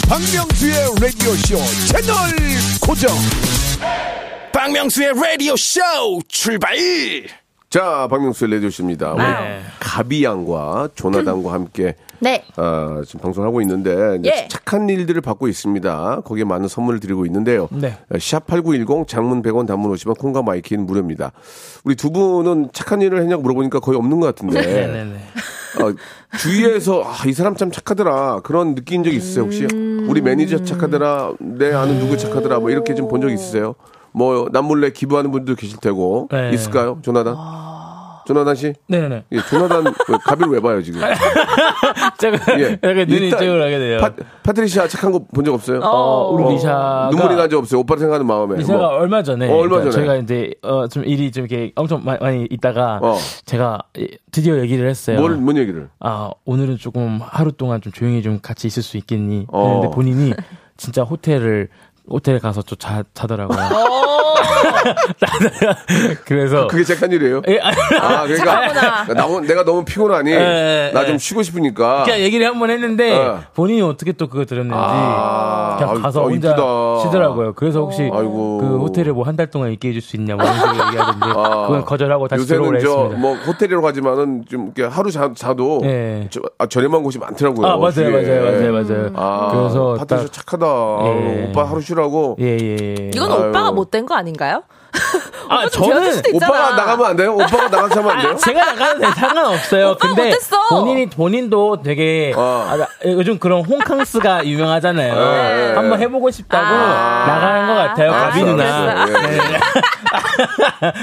[0.08, 2.16] 박명수의 라디오 쇼 채널
[2.80, 3.14] 고정.
[4.52, 5.80] 박명수의 라디오 쇼
[6.28, 6.76] 출발.
[7.68, 9.12] 자, 박명수의 라디오 쇼입니다.
[9.14, 9.62] 오늘 네.
[9.80, 12.44] 가비양과 조나단과 함께 네.
[12.56, 14.48] 아, 지금 방송하고 있는데 예.
[14.48, 16.22] 착한 일들을 받고 있습니다.
[16.24, 17.68] 거기에 많은 선물을 드리고 있는데요.
[17.72, 17.98] 네.
[18.10, 21.32] 샵8910 장문 100원 단문 50원 콩과 my K는 무료입니다.
[21.84, 25.16] 우리 두 분은 착한 일을 했냐고 물어보니까 거의 없는 것 같은데 네네네.
[25.82, 25.92] 어,
[26.38, 29.66] 주위에서 아, 이 사람 참 착하더라 그런 느낀 적 있으세요 혹시?
[30.08, 33.74] 우리 매니저 착하더라 내 아는 누구 착하더라 뭐 이렇게 좀 본 적 있으세요?
[34.12, 36.50] 뭐 남몰래 기부하는 분도 계실 테고 네.
[36.54, 37.34] 있을까요, 조나단?
[38.26, 38.72] 조나단 씨?
[38.88, 39.24] 네네네.
[39.32, 41.00] 예, 조나단 왜, 가비를 왜 봐요 지금?
[42.18, 42.72] 제가 예.
[42.82, 43.98] 약간 눈이 이쪽으로 가게 돼요.
[44.00, 44.10] 파,
[44.42, 45.80] 파트리샤 착한 거 본 적 없어요?
[45.80, 47.80] 어, 우리 어, 리샤가 눈물이 난적 없어요.
[47.80, 48.56] 오빠를 생각하는 마음에.
[48.56, 48.88] 리샤가 뭐.
[48.88, 50.06] 얼마 전에, 어, 얼마 그러니까 전에.
[50.06, 53.16] 저희가 이제 어, 좀 일이 좀 이렇게 엄청 많이, 많이 있다가 어.
[53.44, 55.20] 제가 이- 드디어 얘기를 했어요.
[55.20, 55.88] 뭘, 뭔 얘기를?
[56.00, 59.46] 아 오늘은 조금 하루 동안 좀 조용히 좀 같이 있을 수 있겠니?
[59.48, 59.66] 어.
[59.68, 60.34] 했는데 본인이
[60.76, 61.68] 진짜 호텔을
[62.08, 63.58] 호텔에 가서 좀 자, 자더라고요.
[66.24, 67.42] 그래서 그게 착한 일이에요?
[67.48, 69.14] 예, 아니, 아, 그러니까 착하구나.
[69.14, 71.06] 나, 내가 너무 피곤하니 예, 나 예.
[71.06, 72.04] 좀 쉬고 싶으니까.
[72.04, 73.40] 그냥 얘기를 한 번 했는데 어.
[73.54, 76.98] 본인이 어떻게 또 그거 들었는지 아, 그냥 가서 아, 혼자 이쁘다.
[77.02, 77.52] 쉬더라고요.
[77.54, 78.58] 그래서 혹시 아이고.
[78.62, 81.84] 그 호텔에 뭐 한 달 동안 있게 해줄 수 있냐고 이런 식으로 얘기하던데 아, 그건
[81.84, 83.18] 거절하고 다시 요새는 들어오라 저 했습니다.
[83.20, 86.28] 뭐 호텔이라고 하지만은 좀 이렇게 하루 자, 자도 예.
[86.30, 87.66] 저, 아, 저렴한 곳이 많더라고요.
[87.66, 88.10] 아 맞아요.
[88.12, 89.10] 맞아요 맞아요 맞아요.
[89.16, 90.66] 아, 그래서 딱 착하다.
[90.66, 91.48] 예.
[91.50, 92.36] 오빠 하루 쉬 라고.
[92.40, 93.10] 예 예.
[93.14, 93.48] 이건 아유.
[93.48, 94.62] 오빠가 못된 거 아닌가요?
[95.48, 96.22] 아 저는.
[96.34, 97.34] 오빠가 나가면 안 돼요?
[97.34, 98.32] 오빠가 나가서 하면 안 돼요?
[98.32, 99.96] 아, 제가 나가는 데 상관없어요.
[100.00, 100.56] 근데 못했어.
[100.68, 102.66] 본인이 본인도 되게 어.
[102.70, 105.14] 아, 나- 요즘 그런 홍캉스가 유명하잖아요.
[105.14, 105.72] 네.
[105.74, 107.24] 한번 해보고 싶다고 아.
[107.26, 108.12] 나가는 것 같아요.
[108.12, 109.04] 아, 가비 누나.
[109.06, 109.32] 그랬어.
[109.32, 109.38] 예,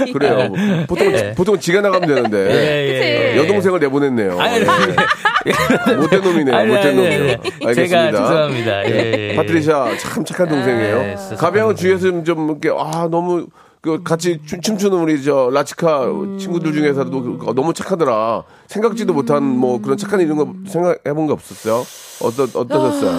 [0.06, 0.12] 예.
[0.14, 0.52] 그래요.
[0.88, 1.34] 보통 예.
[1.36, 3.38] 보통 지가 나가면 되는데 예, 예.
[3.38, 4.40] 여동생을 내보냈네요.
[4.40, 5.94] 아니, 예.
[5.96, 6.56] 못된 놈이네요.
[6.56, 7.06] 아니, 못된 아니, 놈.
[7.06, 7.38] 아니, 아니.
[7.66, 7.74] 알겠습니다.
[7.74, 8.86] 제가 죄송합니다.
[8.90, 9.36] 예, 예.
[9.36, 10.98] 파트리샤 참 착한 동생이에요.
[11.00, 13.48] 네, 진짜 가병은 주위에서 좀 이렇게 아 너무
[13.84, 16.06] 그 같이 춤, 춤추는 우리 저 라치카
[16.40, 18.44] 친구들 중에서도 그- 너무 착하더라.
[18.68, 21.84] 생각지도 못한 뭐 그런 착한 이런 거 생각해 본 거 없었어요?
[22.24, 23.12] 어떠 어떠셨어요?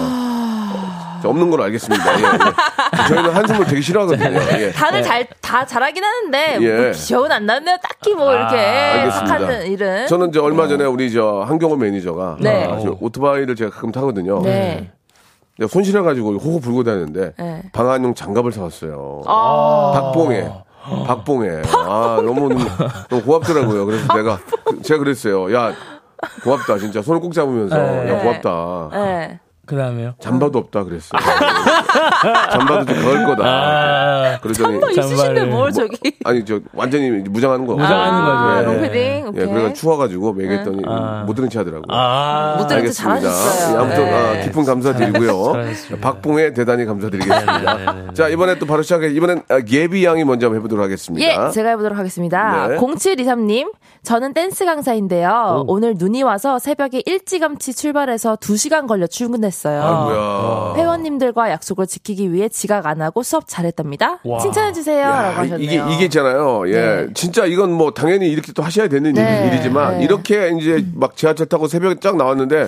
[1.21, 2.19] 자, 없는 걸로 알겠습니다.
[2.19, 3.07] 예, 예.
[3.09, 4.39] 저희는 한숨을 되게 싫어하거든요.
[4.59, 4.71] 예.
[4.71, 6.81] 다들 잘, 다 잘하긴 하는데, 예.
[6.81, 7.77] 뭐 기억은 안 나네요.
[7.83, 9.51] 딱히 뭐 이렇게 알겠습니다.
[9.65, 10.07] 일은.
[10.07, 12.65] 저는 이제 얼마 전에 우리 저 한경호 매니저가 네.
[12.65, 14.41] 아, 저 오토바이를 제가 가끔 타거든요.
[14.41, 14.91] 네.
[15.57, 17.63] 내가 손 시려가지고 호호 불고 다니는데 네.
[17.71, 19.21] 방한용 장갑을 사왔어요.
[19.25, 19.91] 아.
[19.93, 20.51] 박봉에.
[21.07, 21.49] 박봉에.
[21.73, 23.85] 아, 너무, 너무, 고맙더라고요.
[23.85, 25.51] 그래서 내가, 그- 제가 그랬어요.
[25.55, 25.73] 야,
[26.43, 26.77] 고맙다.
[26.77, 27.75] 진짜 손을 꼭 잡으면서.
[27.75, 28.09] 네.
[28.11, 28.89] 야, 고맙다.
[28.93, 29.39] 네.
[29.65, 30.13] 그 다음에요.
[30.19, 31.19] 잠바도 없다 그랬어요.
[32.51, 33.43] 잠바도 좀 그럴 거다.
[33.45, 34.77] 아, 그러더니.
[34.77, 35.97] 뭐 있으신데 뭘 저기.
[36.23, 37.75] 아니, 저, 완전히 무장하는 거.
[37.75, 38.69] 무장하는 아, 거죠.
[38.69, 38.73] 예.
[38.73, 39.33] 롱패딩.
[39.35, 39.45] 예.
[39.45, 41.23] 그래가 추워가지고 매겼더니 아.
[41.25, 41.85] 못 들은 체 하더라고요.
[41.89, 42.55] 아.
[42.59, 43.73] 못 들은 체 잘하셨어요.
[43.75, 44.13] 예, 아무튼 네.
[44.13, 45.51] 아, 깊은 감사드리고요.
[45.53, 46.09] 잘하셨습니다.
[46.11, 48.13] 박봉에 대단히 감사드리겠습니다.
[48.13, 49.09] 자 이번에 또 바로 시작해.
[49.09, 51.25] 이번엔 아, 예비 양이 먼저 한번 해보도록 하겠습니다.
[51.47, 52.67] 예, 제가 해보도록 하겠습니다.
[52.67, 52.77] 네.
[52.77, 53.71] 0723님,
[54.03, 55.63] 저는 댄스 강사인데요.
[55.67, 59.54] 오늘 눈이 와서 새벽에 일찌감치 출발해서 2 시간 걸려 출근했어요.
[59.63, 60.73] 아이고야.
[60.77, 64.19] 회원님들과 약속을 지키기 위해 지각 안 하고 수업 잘했답니다.
[64.23, 64.39] 와.
[64.39, 65.01] 칭찬해주세요.
[65.01, 65.59] 야, 라고 하셨네요.
[65.59, 66.67] 이게 이게 있잖아요.
[66.69, 67.07] 예, 네.
[67.13, 69.49] 진짜 이건 뭐 당연히 이렇게 또 하셔야 되는 네.
[69.51, 70.03] 일, 이지만 네.
[70.03, 72.67] 이렇게 이제 막 지하철 타고 새벽에 쫙 나왔는데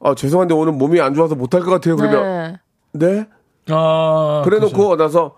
[0.00, 1.96] 아 죄송한데 오늘 몸이 안 좋아서 못할 것 같아요.
[1.96, 2.58] 그러면
[2.92, 3.06] 네.
[3.06, 3.26] 네?
[3.68, 5.36] 아, 그래놓고 나서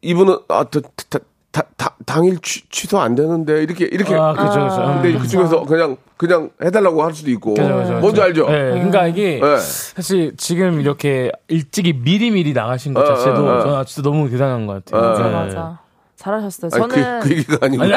[0.00, 1.18] 이분은 아 다, 다,
[1.50, 4.82] 다, 다, 당일 취, 취소 안 되는데 이렇게 이렇게 아, 그죠, 그죠.
[4.82, 5.18] 근데 음.
[5.18, 8.22] 그중에서 그냥 그냥 해달라고 할 수도 있고 그죠, 그죠, 뭔지 그죠.
[8.22, 8.46] 알죠?
[8.50, 9.56] 네, 그러니까 이게 네.
[9.58, 13.60] 사실 지금 이렇게 일찍이 미리 미리 나가신 것 어, 자체도 어, 어.
[13.60, 15.10] 저는 진짜 너무 대단한 것 같아요.
[15.10, 15.32] 맞아, 네.
[15.32, 15.87] 맞아.
[16.28, 16.70] 잘하셨어요.
[16.74, 17.20] 아니, 저는.
[17.20, 17.92] 그, 그 얘기가 아니고 아니,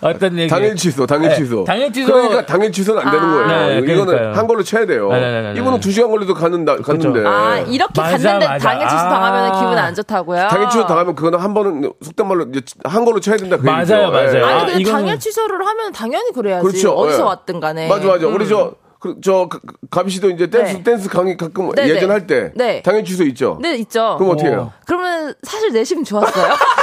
[0.00, 0.48] 어떤 얘기?
[0.48, 1.64] 당일 취소, 당일 네, 취소.
[1.64, 2.12] 당일 취소.
[2.12, 3.32] 그러니까 당일 취소는 안 되는 아.
[3.32, 3.46] 거예요.
[3.48, 4.32] 네, 이거는 그러니까요.
[4.34, 5.08] 한 걸로 쳐야 돼요.
[5.10, 5.80] 네, 네, 네, 네, 이분은 네.
[5.80, 7.26] 두 시간 걸려도 가는 갔는데.
[7.26, 8.68] 아, 이렇게 맞아, 갔는데 맞아.
[8.68, 9.08] 당일 취소 아.
[9.08, 10.48] 당하면 기분 안 좋다고요?
[10.48, 13.56] 당일 취소 당하면 그거는 한 번은 속된 말로 이제 한 걸로 쳐야 된다.
[13.56, 13.96] 그 맞아요, 얘기죠.
[14.10, 14.34] 맞아요.
[14.34, 14.42] 예.
[14.42, 16.66] 아니, 아, 근데 이거는- 당일 취소를 하면 당연히 그래야지.
[16.66, 16.92] 그렇죠.
[16.92, 17.22] 어디서 예.
[17.22, 17.88] 왔든 간에.
[17.88, 18.26] 맞아, 맞아.
[18.26, 18.34] 음.
[18.34, 20.82] 우리 저, 그, 저, 그, 가비 씨도 이제 댄스, 네.
[20.82, 22.12] 댄스 강의 가끔 네, 예전 네.
[22.12, 22.52] 할 때.
[22.56, 22.82] 네.
[22.82, 23.58] 당일 취소 있죠?
[23.62, 24.16] 네, 있죠.
[24.18, 24.72] 그럼 어떻게 해요?
[24.86, 26.52] 그러면 사실 내심 좋았어요.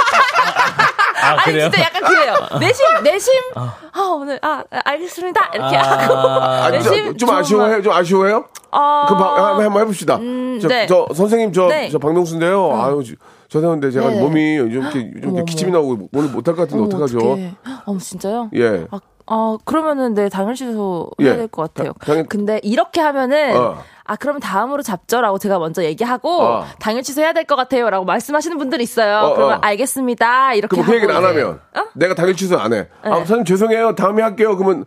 [1.22, 1.70] 아, 아니 그래요?
[1.70, 2.34] 진짜 약간 그래요.
[2.60, 5.82] 내심 내심 아, 오늘 아 알겠습니다 이렇게 아.
[5.82, 7.82] 하고 아, 저, 내심 좀 아쉬워해요?
[7.82, 8.44] 좀 아쉬워해요?
[8.72, 10.16] 아, 그, 방, 한번 해봅시다.
[10.16, 10.86] 음, 저, 네.
[10.86, 11.88] 저, 선생님, 저, 네.
[11.88, 12.72] 저 박명수인데요.
[12.78, 13.14] 아유, 저-
[13.48, 14.20] 죄송한데 제가 네.
[14.20, 17.16] 몸이 요즘 이렇게, 이렇게 기침이 나오고 오늘 못할 것 같은데 어머, 어떡하죠?
[17.18, 17.54] 어떡해.
[18.00, 18.50] 진짜요?
[18.54, 18.86] 예.
[18.90, 21.36] 아, 아 그러면은 네 당일 취소 해야 예.
[21.36, 21.92] 될것 같아요.
[21.94, 23.78] 다- 당일- 근데 이렇게 하면은 어.
[24.06, 26.66] 아 그럼 다음으로 잡죠라고 제가 먼저 얘기하고 어.
[26.78, 29.18] 당일 취소해야 될 것 같아요라고 말씀하시는 분들이 있어요.
[29.18, 29.60] 어, 그러면 어.
[29.62, 31.82] 알겠습니다 이렇게 그럼 그 얘기를 안 하면 어?
[31.94, 32.88] 내가 당일 취소 안 해.
[33.02, 33.14] 아, 네.
[33.18, 33.94] 선생님 죄송해요.
[33.94, 34.56] 다음에 할게요.
[34.56, 34.84] 그러면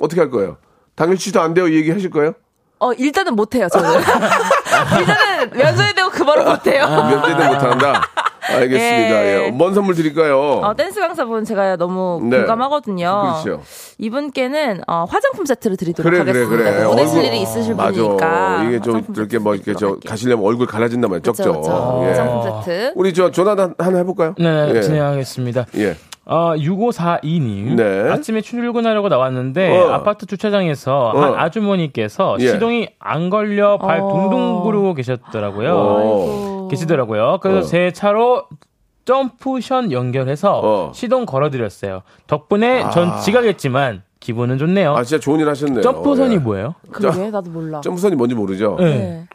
[0.00, 0.56] 어떻게 할 거예요?
[0.96, 1.68] 당일 취소 안 돼요.
[1.68, 2.32] 이 얘기 하실 거예요?
[2.80, 3.90] 어 일단은 못 해요 저는.
[5.54, 6.86] 일단은 대고 그 말을 못해요.
[6.86, 8.02] 면제는 못 한다.
[8.56, 9.24] 알겠습니다.
[9.24, 9.44] 예.
[9.46, 9.50] 예.
[9.50, 10.38] 뭔 선물 드릴까요?
[10.62, 12.38] 어, 댄스 강사 분 제가 너무 네.
[12.38, 13.40] 공감하거든요.
[13.44, 13.62] 그렇죠.
[13.98, 16.70] 이분께는 어, 화장품 세트를 드리도록 그래 그래 하겠습니다.
[16.72, 16.84] 그래.
[16.86, 17.92] 보내실 얼굴- 일이 있으실 맞아.
[17.92, 18.64] 분이니까.
[18.64, 19.96] 이게 좀 이렇게 뭐 이렇게 저.
[20.06, 21.22] 가시려면 얼굴 가려진단 말이에요.
[21.22, 21.60] 그쵸, 적죠.
[21.60, 22.00] 그쵸.
[22.04, 22.08] 예.
[22.08, 22.92] 화장품 세트.
[22.96, 24.34] 우리 저 조나단 하나 해볼까요?
[24.38, 24.80] 네, 예.
[24.80, 25.66] 진행하겠습니다.
[25.76, 25.96] 예.
[26.26, 27.74] 어, 6542님.
[27.74, 28.08] 네.
[28.10, 29.90] 아침에 출근하려고 나왔는데 어.
[29.92, 31.20] 아파트 주차장에서 어.
[31.20, 32.48] 한 아주머니께서 예.
[32.48, 34.08] 시동이 안 걸려 발 어.
[34.08, 35.70] 둥둥 구르고 계셨더라고요.
[36.70, 36.70] 어.
[36.70, 37.38] 계시더라고요.
[37.42, 37.62] 그래서 어.
[37.62, 38.44] 제 차로
[39.04, 40.92] 점프션 연결해서 어.
[40.94, 42.02] 시동 걸어드렸어요.
[42.26, 44.94] 덕분에 전 지각했지만 기분은 좋네요.
[44.94, 45.82] 아 진짜 좋은 일 하셨네요.
[45.82, 46.38] 점프선이 예.
[46.38, 46.74] 뭐예요?
[46.92, 47.80] 그러게 나도 몰라.
[47.80, 48.76] 점프선이 뭔지 모르죠?
[48.78, 48.84] 네.
[48.84, 49.26] 네.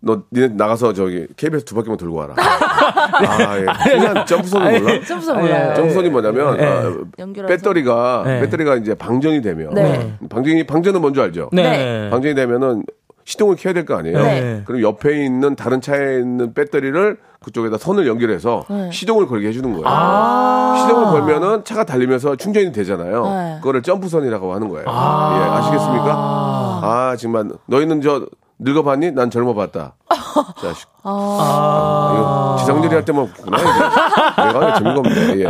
[0.00, 2.34] 너 니네 나가서 저기 KBS 두 바퀴만 돌고 와라.
[2.38, 3.66] 아, 예.
[3.90, 5.04] 그냥 점프선은 몰라?
[5.04, 5.74] 점프선 아니, 몰라요.
[5.74, 6.64] 점프선이 뭐냐면 네.
[6.64, 7.46] 아.
[7.48, 8.40] 배터리가 네.
[8.42, 10.14] 배터리가 이제 방전이 되면 네.
[10.30, 11.50] 방전이 방전은 뭔지 알죠?
[11.52, 12.08] 네.
[12.10, 12.84] 방전이 되면은
[13.28, 14.16] 시동을 켜야 될 거 아니에요.
[14.22, 14.62] 네.
[14.64, 18.90] 그럼 옆에 있는 다른 차에 있는 배터리를 그쪽에다 선을 연결해서 네.
[18.90, 19.84] 시동을 걸게 해주는 거예요.
[19.86, 20.76] 아.
[20.80, 23.22] 시동을 걸면은 차가 달리면서 충전이 되잖아요.
[23.26, 23.56] 네.
[23.58, 24.86] 그거를 점프선이라고 하는 거예요.
[24.88, 26.10] 예, 아시겠습니까?
[26.10, 28.24] 아, 정말 너희는 저
[28.60, 29.12] 늙어봤니?
[29.12, 29.94] 난 젊어봤다.
[30.60, 30.88] 자식.
[31.04, 32.12] 아.
[32.14, 33.56] 이거 지상렬이 할 때만 웃구나.
[33.58, 34.46] 이게.
[34.52, 35.38] 내가 재미가 없네.
[35.40, 35.44] 예.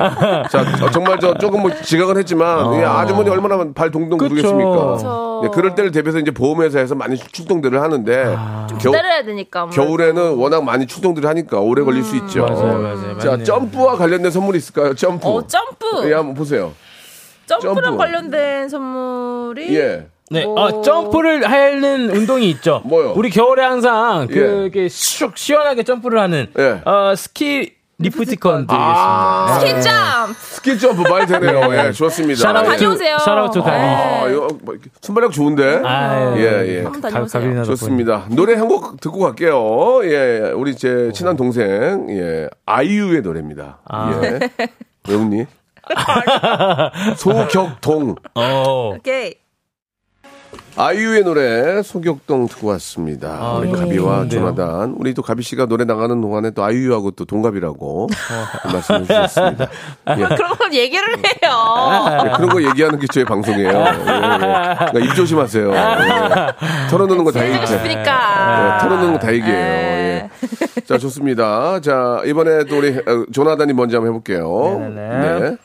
[0.48, 4.18] 자, 어, 정말 저 조금 뭐 지각은 했지만 이 아주머니 얼마나 발 동동.
[4.18, 5.40] 구르겠습니까?
[5.42, 8.36] 네, 그럴 때를 대비해서 이제 보험회사에서 많이 출동들을 하는데
[8.80, 9.62] 겨우, 기다려야 되니까.
[9.62, 9.82] 아무래도.
[9.82, 12.44] 겨울에는 워낙 많이 출동들을 하니까 오래 걸릴 수 있죠.
[12.46, 13.18] 맞아요, 맞아요.
[13.18, 13.44] 자, 맞네요.
[13.44, 14.94] 점프와 관련된 선물이 있을까요?
[14.94, 15.28] 점프.
[15.28, 16.08] 어 점프.
[16.10, 16.72] 예, 한번 보세요.
[17.46, 17.96] 점프랑 점프.
[17.98, 19.74] 관련된 선물이.
[19.76, 20.06] 예.
[20.30, 20.58] 네, 오.
[20.58, 22.82] 어, 점프를 하는 운동이 있죠.
[22.86, 23.12] 뭐요?
[23.16, 24.62] 우리 겨울에 항상 그 예.
[24.64, 26.82] 이렇게 슉 시원하게 점프를 하는 예.
[26.84, 28.76] 어, 스키 리프트권 드리겠습니다.
[28.78, 30.34] 아, 스키 점프.
[30.38, 31.74] 스키 점프 많이 되네요.
[31.74, 32.48] 예, 좋습니다.
[32.48, 32.52] 예.
[32.66, 33.18] 다녀오세요.
[33.18, 33.70] shout out 가비.
[33.76, 35.80] 아, 이거 뭐 순발력 좋은데?
[35.84, 36.42] 아, 예,
[36.78, 36.82] 예.
[36.84, 37.64] 한번 다녀오세요.
[37.64, 38.26] 좋습니다.
[38.30, 40.04] 노래 한 곡 듣고 갈게요.
[40.04, 43.78] 예, 우리 제 친한 동생, 예, 아이유의 노래입니다.
[43.88, 44.20] 아.
[44.22, 44.38] 예.
[45.08, 45.46] 왜 웃니?
[47.16, 48.14] 소격동.
[48.34, 48.92] 어.
[48.94, 49.34] 오케이.
[50.80, 53.36] 아이유의 노래 소격동 듣고 왔습니다.
[53.40, 54.28] 아, 우리 너무 가비와?
[54.28, 54.94] 조나단.
[54.98, 58.72] 우리 또 가비 씨가 노래 나가는 동안에 또 아이유하고 또 동갑이라고 어.
[58.72, 59.66] 말씀해 주셨습니다.
[60.10, 60.14] 예.
[60.36, 62.22] 그런 건 얘기를 해요.
[62.26, 63.70] 예, 그런 거 얘기하는 게 저희 방송이에요.
[63.70, 63.92] 예, 예.
[64.04, 65.72] 그러니까 입 조심하세요.
[65.74, 66.88] 예.
[66.90, 67.60] 털어놓는 거 다 얘기해요.
[67.62, 69.56] 예, 털어놓는 거 다 얘기해요.
[69.58, 70.30] 예.
[70.86, 71.80] 자, 좋습니다.
[71.80, 74.78] 자, 이번에 또 우리 어, 조나단이 먼저 한번 해볼게요.
[74.94, 75.40] 네네네.
[75.50, 75.56] 네.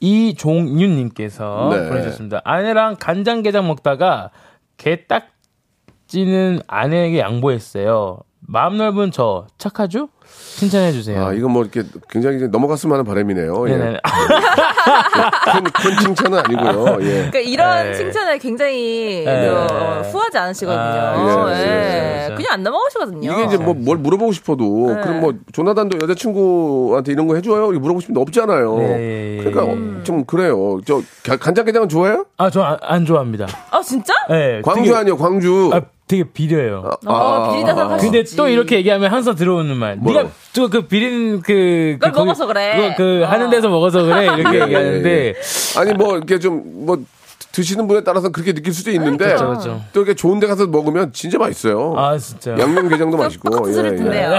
[0.00, 1.88] 이종윤님께서 네.
[1.88, 2.40] 보내주셨습니다.
[2.44, 4.30] 아내랑 간장게장 먹다가
[4.78, 8.20] 게딱지는 아내에게 양보했어요.
[8.40, 10.08] 마음 넓은 저 착하죠?
[10.56, 11.24] 칭찬해 주세요.
[11.26, 13.64] 아, 이건 뭐 이렇게 굉장히 넘어갔으면 하는 바람이네요.
[13.68, 13.76] 예.
[13.76, 14.00] 네네.
[15.52, 16.98] 큰, 큰 칭찬은 아니고요.
[17.00, 17.06] 예.
[17.30, 17.94] 그러니까 이런 네.
[17.94, 19.48] 칭찬을 굉장히 네.
[19.48, 20.80] 어, 후하지 않으시거든요.
[20.82, 21.62] 아, 예, 예.
[21.64, 22.34] 예, 예.
[22.34, 23.32] 그냥 안 넘어가시거든요.
[23.32, 25.00] 이게 이제 뭐 뭘 물어보고 싶어도 네.
[25.00, 27.68] 그럼 뭐 조나단도 여자친구한테 이런 거 해줘요?
[27.68, 28.76] 물어보고 싶은데 없잖아요.
[28.78, 29.44] 네, 예, 예.
[29.44, 30.80] 그러니까 어, 좀 그래요.
[30.84, 32.26] 저 가- 간장게장은 좋아해요?
[32.36, 33.46] 아, 저 안 좋아합니다.
[33.70, 34.12] 아 진짜?
[34.28, 35.70] 네, 광주 되게, 아니요, 광주.
[35.72, 35.80] 아,
[36.10, 36.90] 되게 비려요.
[37.06, 38.10] 어, 비리다 생각하시지.
[38.10, 39.94] 근데 또 이렇게 얘기하면 항상 들어오는 말.
[39.94, 40.24] 뭐라고?
[40.28, 42.94] 네가 저그 비린 그, 그걸 그 거기- 먹어서 그래.
[42.96, 43.28] 그 어.
[43.28, 45.34] 하는 데서 먹어서 그래 이렇게 예, 얘기하는데 예, 예.
[45.78, 47.04] 아니 뭐 이렇게 좀뭐
[47.52, 49.80] 드시는 분에 따라서 그렇게 느낄 수도 있는데 그렇죠, 그렇죠.
[49.92, 51.94] 또 이렇게 좋은 데 가서 먹으면 진짜 맛있어요.
[51.96, 52.56] 아 진짜.
[52.58, 53.72] 양념게장도 맛있고.
[53.72, 54.38] 소리 듣네요.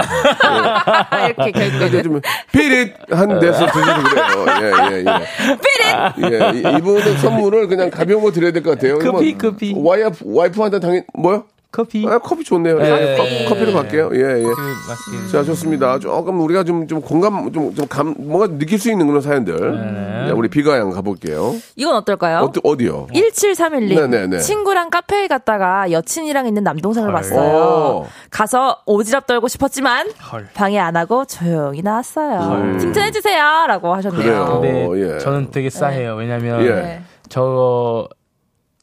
[1.36, 2.02] 이렇게 근데 결국에는.
[2.02, 2.20] 좀
[2.52, 4.46] 피릿한 데서 드셔도 그래요.
[4.62, 6.54] 예, 예, 예.
[6.54, 8.98] 예, 이- 이분은 선물을 그냥 가벼운 거 드려야 될 것 같아요.
[8.98, 9.74] 커피, 뭐 커피.
[9.76, 11.44] 와이프, 와이프한테 당연, 뭐요?
[11.72, 12.06] 커피.
[12.06, 12.78] 아, 커피 좋네요.
[12.82, 14.10] 예, 예, 커- 예, 커피로 예, 갈게요.
[14.12, 14.42] 예, 예.
[14.42, 14.50] 그
[14.88, 15.32] 맛있게.
[15.32, 15.98] 자, 좋습니다.
[15.98, 20.26] 조금 우리가 좀, 좀 공감, 좀, 좀 감, 뭔가 느낄 수 있는 그런 사연들.
[20.26, 21.54] 네, 우리 비가양 가볼게요.
[21.76, 22.40] 이건 어떨까요?
[22.40, 23.06] 어디, 어디요?
[23.14, 24.38] 1731님 네네네.
[24.40, 27.14] 친구랑 카페에 갔다가 여친이랑 있는 남동생을 헐.
[27.14, 27.56] 봤어요.
[27.56, 28.06] 오.
[28.30, 30.48] 가서 오지랖 떨고 싶었지만 헐.
[30.52, 32.38] 방해 안 하고 조용히 나왔어요.
[32.38, 32.78] 헐.
[32.80, 34.22] 칭찬해 주세요 라고 하셨네요.
[34.22, 34.60] 그래요.
[34.60, 35.18] 근데 어, 예.
[35.20, 36.16] 저는 되게 싸해요.
[36.16, 37.00] 왜냐면 예.
[37.30, 38.06] 저,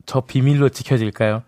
[0.07, 1.43] 저 비밀로 지켜질까요?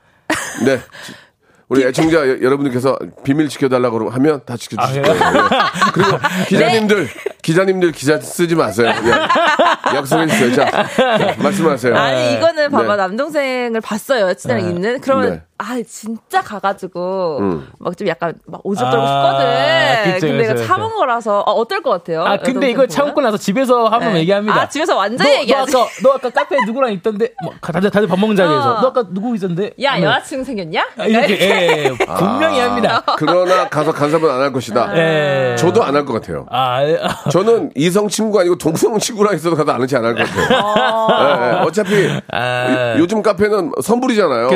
[0.66, 0.78] 네.
[1.72, 5.24] 우리 애청자 여- 여러분들께서 비밀 지켜달라고 하면 다 지켜주실 아, 거예요.
[5.24, 5.48] 그래요?
[5.54, 5.92] 예.
[5.94, 7.08] 그리고 기자님들,
[7.42, 8.90] 기자님들 기자 쓰지 마세요.
[9.06, 9.96] 예.
[9.96, 10.54] 약속해 주세요.
[10.54, 11.96] 자, 자, 말씀하세요.
[11.96, 12.96] 아니 이거는 봐봐 네.
[12.98, 15.44] 남동생을 봤어요 여친이랑 있는 그러면 네.
[15.63, 17.67] 아 진짜 가가지고 음.
[17.78, 20.13] 막좀 약간 막 오지랖 떨고 아, 싶거든.
[20.15, 20.97] 그쵸, 근데 이거 그쵸, 참은 그쵸.
[20.97, 22.24] 거라서 어, 어떨 것 같아요?
[22.26, 22.88] 아 근데 이거?
[22.88, 24.21] 참고 나서 집에서 한번 네.
[24.21, 24.62] 얘기합니다.
[24.62, 25.78] 아 집에서 완전 너, 너 얘기하지.
[25.78, 28.82] 아까 너 아까 카페 에 누구랑 있던데 뭐 다들 다들 밥 먹는 자리에서 어.
[28.82, 29.71] 너 아까 누구 있었는데?
[29.84, 30.88] 야 하면 여자친구 생겼냐?
[30.97, 32.06] 아, 이렇게 예, 예, 예.
[32.17, 33.04] 분명히 합니다.
[33.17, 34.97] 그러나 가서 간섭은 안 할 것이다.
[34.97, 35.56] 예.
[35.58, 36.47] 저도 안 할 것 같아요.
[36.50, 36.97] 아, 예.
[37.00, 41.08] 아, 저는 이성 친구가 아니고 동성 친구랑 있어도 가도 안 하지 않을 것 같아요.
[41.12, 41.60] 예, 예.
[41.62, 42.95] 어차피 아.
[42.97, 44.47] 요즘 카페는 선불이잖아요.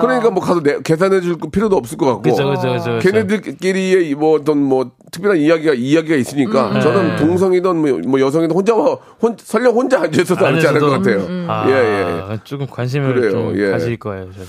[0.00, 2.22] 그러니까 뭐 가서 내, 계산해 줄 필요도 없을 것 같고.
[2.22, 2.98] 그쵸, 그쵸, 그쵸.
[3.00, 6.80] 걔네들끼리의 뭐 어떤 뭐 특별한 이야기가 이야기가 있으니까 음.
[6.80, 10.80] 저는 동성이든 뭐, 뭐 여성이든 혼자 와- 혼 설령 혼자 앉아 있어도 안 하지 않을
[10.80, 11.26] 것 앉아서도.
[11.26, 11.50] 같아요.
[11.50, 12.38] 아, 예, 예.
[12.44, 13.70] 조금 관심을 그래요, 좀 예.
[13.70, 14.46] 가질 거예요, 저는.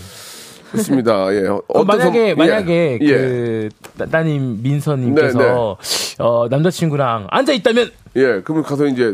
[0.72, 1.34] 좋습니다.
[1.36, 1.48] 예.
[1.68, 3.08] 어떤 만약에 선- 만약에 예.
[3.08, 6.16] 그 따- 따님 민서님께서 네, 네.
[6.20, 8.22] 어, 남자친구랑 앉아 있다면 예.
[8.22, 8.42] 예.
[8.44, 9.14] 그러면 가서 이제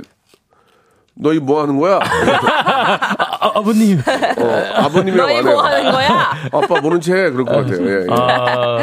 [1.15, 1.99] 너희 뭐 하는 거야?
[3.39, 4.43] 아, 아버님 어,
[4.75, 5.43] 아버님이라고 안 해요.
[5.55, 6.31] 뭐 하는 거야?
[6.51, 7.87] 아빠 모른 채 그럴 것 같아요.
[7.87, 8.05] 예, 예.
[8.09, 8.77] 아,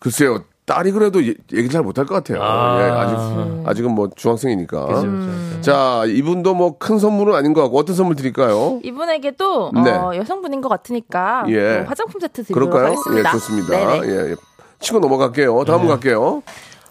[0.00, 0.44] 글쎄요.
[0.66, 2.40] 딸이 그래도 예- 얘기 잘 못할 것 같아요.
[2.42, 2.78] 아.
[2.80, 4.86] 예, 아직 아직은 뭐 중학생이니까.
[4.86, 5.60] 그죠, 그죠.
[5.62, 8.78] 자, 이분도 뭐 큰 선물은 아닌 것 같고 어떤 선물 드릴까요?
[8.84, 9.90] 이분에게도 네.
[9.90, 11.78] 어, 여성분인 것 같으니까 예.
[11.78, 12.92] 뭐 화장품 세트 드리도록 그럴까요?
[12.92, 13.28] 하겠습니다.
[13.28, 14.06] 예, 좋습니다.
[14.06, 14.34] 예, 예.
[14.78, 15.64] 치고 넘어갈게요.
[15.64, 16.42] 다음 갈게요.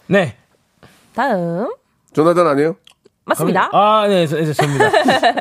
[0.06, 0.36] 네.
[1.14, 1.72] 다음
[2.12, 2.76] 조나단 아니에요?
[3.30, 3.68] 맞습니다.
[3.72, 4.90] 아, 네, 저, 저, 접니다.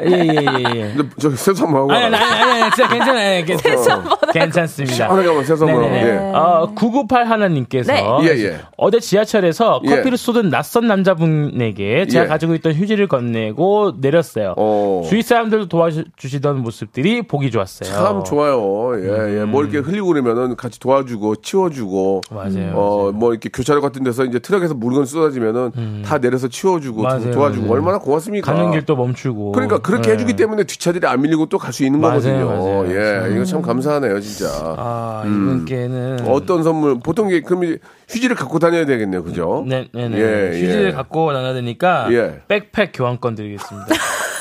[0.06, 0.94] 예, 예, 예, 예.
[0.96, 1.92] 근데 저 세수 한번 하고.
[1.94, 3.46] 아니, 아니, 아니, 아니, 진짜 괜찮아요.
[3.46, 4.04] 괜찮아요.
[4.32, 4.96] 괜찮습니다.
[4.96, 5.96] 시원하게 한번 세수 한번 하고.
[5.96, 6.32] 예.
[6.36, 8.06] 어, 998 하나님께서 네.
[8.24, 8.60] 예, 예.
[8.78, 9.90] 어제 지하철에서 예.
[9.90, 12.28] 커피를 쏟은 낯선 남자분에게 제가 예.
[12.28, 14.54] 가지고 있던 휴지를 건네고 내렸어요.
[14.58, 15.02] 어.
[15.10, 17.90] 주위 사람들도 도와주시던 모습들이 보기 좋았어요.
[17.90, 18.92] 참 좋아요.
[19.00, 19.46] 예, 예.
[19.46, 22.22] 뭐 이렇게 흘리고 그러면은 같이 도와주고 치워주고.
[22.30, 22.74] 맞아요.
[22.76, 27.04] 어, 뭐 이렇게 교차로 같은 데서 이제 트럭에서 물건 쏟아지면은 다 내려서 치워주고 음.
[27.04, 27.69] 맞아요, 도와주고 맞아요.
[27.72, 28.54] 얼마나 고맙습니까?
[28.54, 29.52] 가는 길도 멈추고.
[29.52, 30.14] 그러니까 그렇게 네.
[30.14, 32.46] 해주기 때문에 뒷차들이 안 밀리고 또 갈 수 있는 맞아요, 거거든요.
[32.48, 32.86] 맞아요.
[33.30, 34.48] 예, 이거 참 감사하네요, 진짜.
[34.78, 37.78] 아, 이분께는 어떤 선물 보통 이게 그럼
[38.10, 39.64] 휴지를 갖고 다녀야 되겠네요, 그죠?
[39.68, 40.18] 네, 네, 네.
[40.18, 40.92] 예, 휴지를 예.
[40.92, 42.42] 갖고 다녀야 되니까 예.
[42.48, 43.88] 백팩 교환권 드리겠습니다.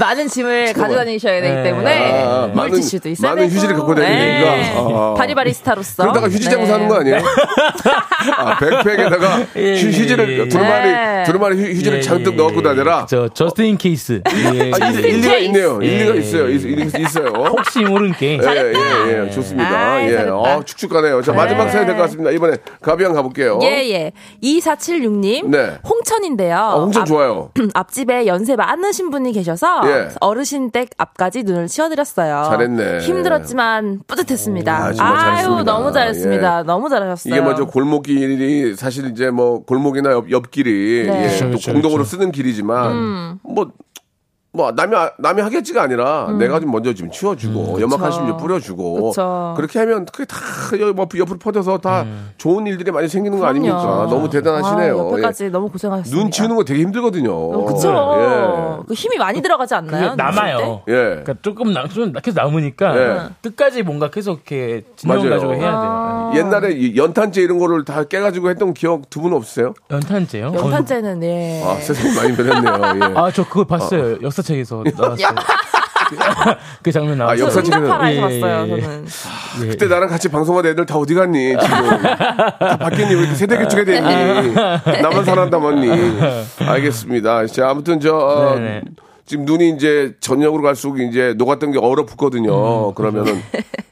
[0.00, 1.62] 많은 짐을 가져다니셔야 되기 네.
[1.62, 3.48] 때문에 아, 많은- 물티슈도 있어야 많은.
[3.48, 4.16] 휴지를 갖고 다니니까.
[4.56, 4.74] 네.
[4.76, 5.14] 아.
[5.16, 6.72] 바리바리스타로서 그러다가 휴지 장사 네.
[6.72, 7.18] 하는 거 아니에요?
[8.36, 10.48] 아, 백팩에다가 예, 휴, 휴지를 예, 예.
[10.48, 11.22] 두루마리 네.
[11.26, 12.62] 두루마리 휴, 휴지를 예, 잔뜩 예, 넣고 예.
[12.62, 13.06] 다녀라.
[13.08, 14.20] 저 just in case.
[14.26, 15.08] 예, 아, 일, 예.
[15.10, 15.78] 일리가 있네요.
[15.82, 15.86] 예.
[15.86, 16.48] 일리가 있어요.
[16.50, 17.26] 있, 있어요.
[17.28, 18.38] 혹시 모른 게.
[18.42, 18.72] 예,
[19.12, 19.68] 예, 예, 좋습니다.
[19.70, 20.34] 아이, 예, 잘했다.
[20.36, 21.22] 어, 축축하네요.
[21.22, 22.30] 자, 마지막 사연 될 것 같습니다.
[22.30, 23.60] 이번에 가비양 가볼게요.
[23.62, 24.12] 예, 예.
[24.42, 25.46] 2476님.
[25.48, 25.78] 네.
[25.88, 26.56] 홍천인데요.
[26.56, 27.50] 아, 홍천 앞- 좋아요.
[27.74, 30.08] 앞집에 연세 많으신 분이 계셔서 예.
[30.20, 32.44] 어르신 댁 앞까지 눈을 치워드렸어요.
[32.50, 32.98] 잘했네.
[32.98, 34.72] 힘들었지만 뿌듯했습니다.
[34.76, 35.56] 아, 정말 잘했습니다.
[35.56, 36.58] 아유 너무 잘했습니다.
[36.60, 36.62] 예.
[36.64, 37.34] 너무 잘하셨어요.
[37.34, 41.24] 이게 먼저 골목길이 사실 이제 뭐 골목이나 옆, 옆길이 네.
[41.34, 42.16] 예, 또 그쵸, 공동으로 그쵸.
[42.16, 43.72] 쓰는 길이지만 뭐.
[44.56, 49.54] 뭐 남이 아- 남이 하겠지가 아니라 내가 좀 먼저 좀 치워주고 연막한심 좀 뿌려주고 그쵸.
[49.56, 50.36] 그렇게 하면 그게 다
[50.80, 52.06] 여기 뭐 옆으로 퍼져서 다
[52.38, 53.80] 좋은 일들이 많이 생기는 거 아닙니까?
[53.80, 54.10] 그럼요.
[54.10, 54.94] 너무 대단하시네요.
[54.94, 55.48] 아, 옆에까지 예.
[55.48, 56.22] 너무 고생하셨습니다.
[56.22, 57.64] 눈 치우는 거 되게 힘들거든요.
[57.64, 58.84] 그쵸.
[58.86, 60.10] 그 힘이 많이 들어가지 않나요?
[60.12, 60.82] 그게 남아요.
[60.88, 60.92] 예.
[60.92, 60.96] 예.
[61.02, 63.28] 그러니까 조금 남, 좀 계속 남으니까 예.
[63.42, 65.30] 끝까지 뭔가 계속 이렇게 맞아요.
[65.30, 66.30] 가지고 해야 아.
[66.32, 66.44] 돼요.
[66.44, 69.72] 옛날에 이 연탄재 이런 거를 다 깨가지고 했던 기억 두 분 없으세요?
[69.90, 70.52] 연탄재요?
[70.54, 71.62] 연탄재는 예.
[71.64, 73.08] 아 세상이 많이 변했네요.
[73.10, 73.18] 예.
[73.18, 74.18] 아, 저 그거 봤어요.
[74.22, 75.28] 역사 책에서 나왔어요.
[76.82, 77.44] 그 장면 아, 나왔어요.
[77.46, 78.66] 역사 책에는- 응답하라에서 예, 봤어요.
[78.68, 78.80] 예, 예.
[78.82, 79.06] 저는.
[79.62, 79.66] 예.
[79.68, 81.48] 그때 나랑 같이 방송한 애들 다 어디 갔니?
[81.58, 81.58] 지금
[82.02, 83.14] 다 바뀌니?
[83.14, 84.52] 왜 이렇게 세대 교체가 됐니?
[85.02, 85.90] 나만 살았다만니?
[86.60, 87.46] 알겠습니다.
[87.46, 88.82] 자, 아무튼 저 어, 네네.
[89.26, 92.88] 지금 눈이 이제 저녁으로 갈수록 이제 녹았던 게 얼어붙거든요.
[92.90, 93.40] 음, 그러면은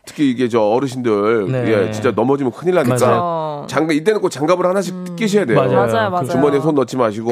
[0.05, 1.87] 특히 이게 저 어르신들 네.
[1.87, 3.67] 예, 진짜 넘어지면 큰일 나니까 맞아요.
[3.69, 5.57] 장갑 이때는 꼭 장갑을 하나씩 끼셔야 돼요.
[5.57, 6.11] 맞아요.
[6.11, 6.27] 맞아요.
[6.29, 7.31] 주머니에 손 넣지 마시고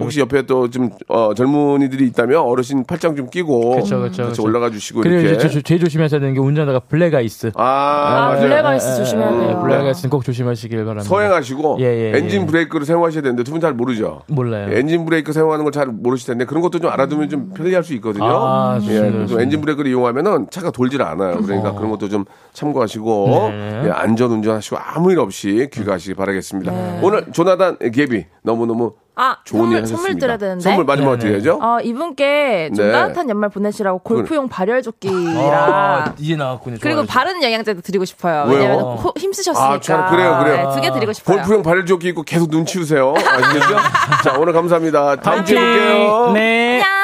[0.00, 4.42] 혹시 옆에 또좀 어, 젊은이들이 있다면 어르신 팔짱 좀 끼고 그쵸, 그쵸, 같이 그쵸.
[4.42, 7.52] 올라가 주시고 그리고 이렇게 이제 저- 저- 제일 조심하셔야 되는 게 운전하다가 블랙아이스.
[7.54, 8.40] 아, 아, 맞아요.
[8.40, 9.40] 블랙아이스 조심해야 돼요.
[9.54, 11.04] 네, 블랙아이스는 꼭 조심하시길 바랍니다.
[11.08, 12.46] 서행하시고 예, 예, 엔진 예.
[12.46, 14.22] 브레이크를 사용하셔야 되는데 두 분 잘 모르죠.
[14.26, 14.68] 몰라요.
[14.72, 18.24] 엔진 브레이크 사용하는 걸 잘 모르실 텐데 그런 것도 좀 알아두면 좀 편리할 수 있거든요.
[18.26, 19.42] 아, 예, 좋습니다, 좋습니다.
[19.42, 21.36] 엔진 브레이크를 이용하면은 차가 돌질 않아요.
[21.40, 23.82] 그러니까 그런 것도 좀 참고하시고 네.
[23.86, 26.72] 예, 안전 운전하시고 아무 일 없이 귀가하시기 바라겠습니다.
[27.02, 29.96] 오늘 조나단 갭이 너무 너무 아, 좋은 일 선물, 하셨습니다.
[30.02, 30.60] 선물 드려야 되는데.
[30.62, 31.38] 선물 마지막으로 네네.
[31.38, 31.60] 드려야죠.
[31.62, 32.90] 어, 이분께 좀 네.
[32.92, 36.78] 따뜻한 연말 보내시라고 골프용 발열조끼랑 아, 이제 나왔군요.
[36.80, 37.06] 그리고 좋아요.
[37.06, 38.44] 바른 영양제도 드리고 싶어요.
[38.48, 38.58] 왜요?
[38.58, 39.72] 왜냐면 호- 힘쓰셨으니까.
[39.74, 40.72] 아, 참, 그래요, 그래요.
[40.74, 41.36] 두개 드리고 싶어요.
[41.36, 43.14] 골프용 발열조끼 입고 계속 눈 치우세요.
[43.16, 43.76] 아시겠죠?
[44.24, 45.16] 자, 오늘 감사합니다.
[45.16, 45.58] 다음 주에!
[45.60, 46.30] 볼게요.
[46.32, 46.82] 네.
[46.82, 47.03] 안녕.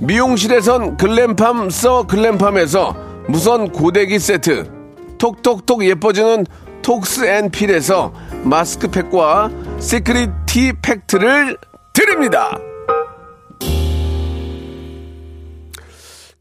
[0.00, 2.94] 미용실에선 글램팜 써 글램팜에서
[3.28, 4.70] 무선 고데기 세트
[5.18, 6.46] 톡톡톡 예뻐지는
[6.82, 8.12] 톡스앤필에서
[8.44, 11.56] 마스크팩과 시크릿 티 팩트를
[11.92, 12.56] 드립니다.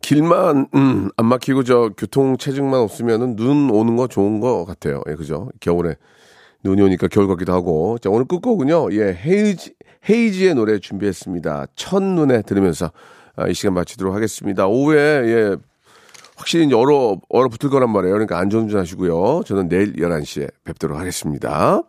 [0.02, 5.02] 길만 음, 안 막히고 저 교통 체증만 없으면은 눈 오는 거 좋은 거 같아요.
[5.10, 5.50] 예, 그죠?
[5.60, 5.96] 겨울에
[6.64, 7.98] 눈이 오니까 겨울 같기도 하고.
[7.98, 8.94] 자, 오늘 끝곡은요.
[8.94, 9.74] 예, 헤이지
[10.10, 11.66] 헤이지의 노래 준비했습니다.
[11.76, 12.92] 첫눈에 들으면서 아,
[13.50, 14.68] 이 시간 마치도록 하겠습니다.
[14.68, 15.56] 오후에 예,
[16.36, 18.14] 확실히 얼어 얼어 붙을 거란 말이에요.
[18.14, 19.44] 그러니까 안전운전 하시고요.
[19.46, 21.84] 저는 내일 11시에 뵙도록 하겠습니다.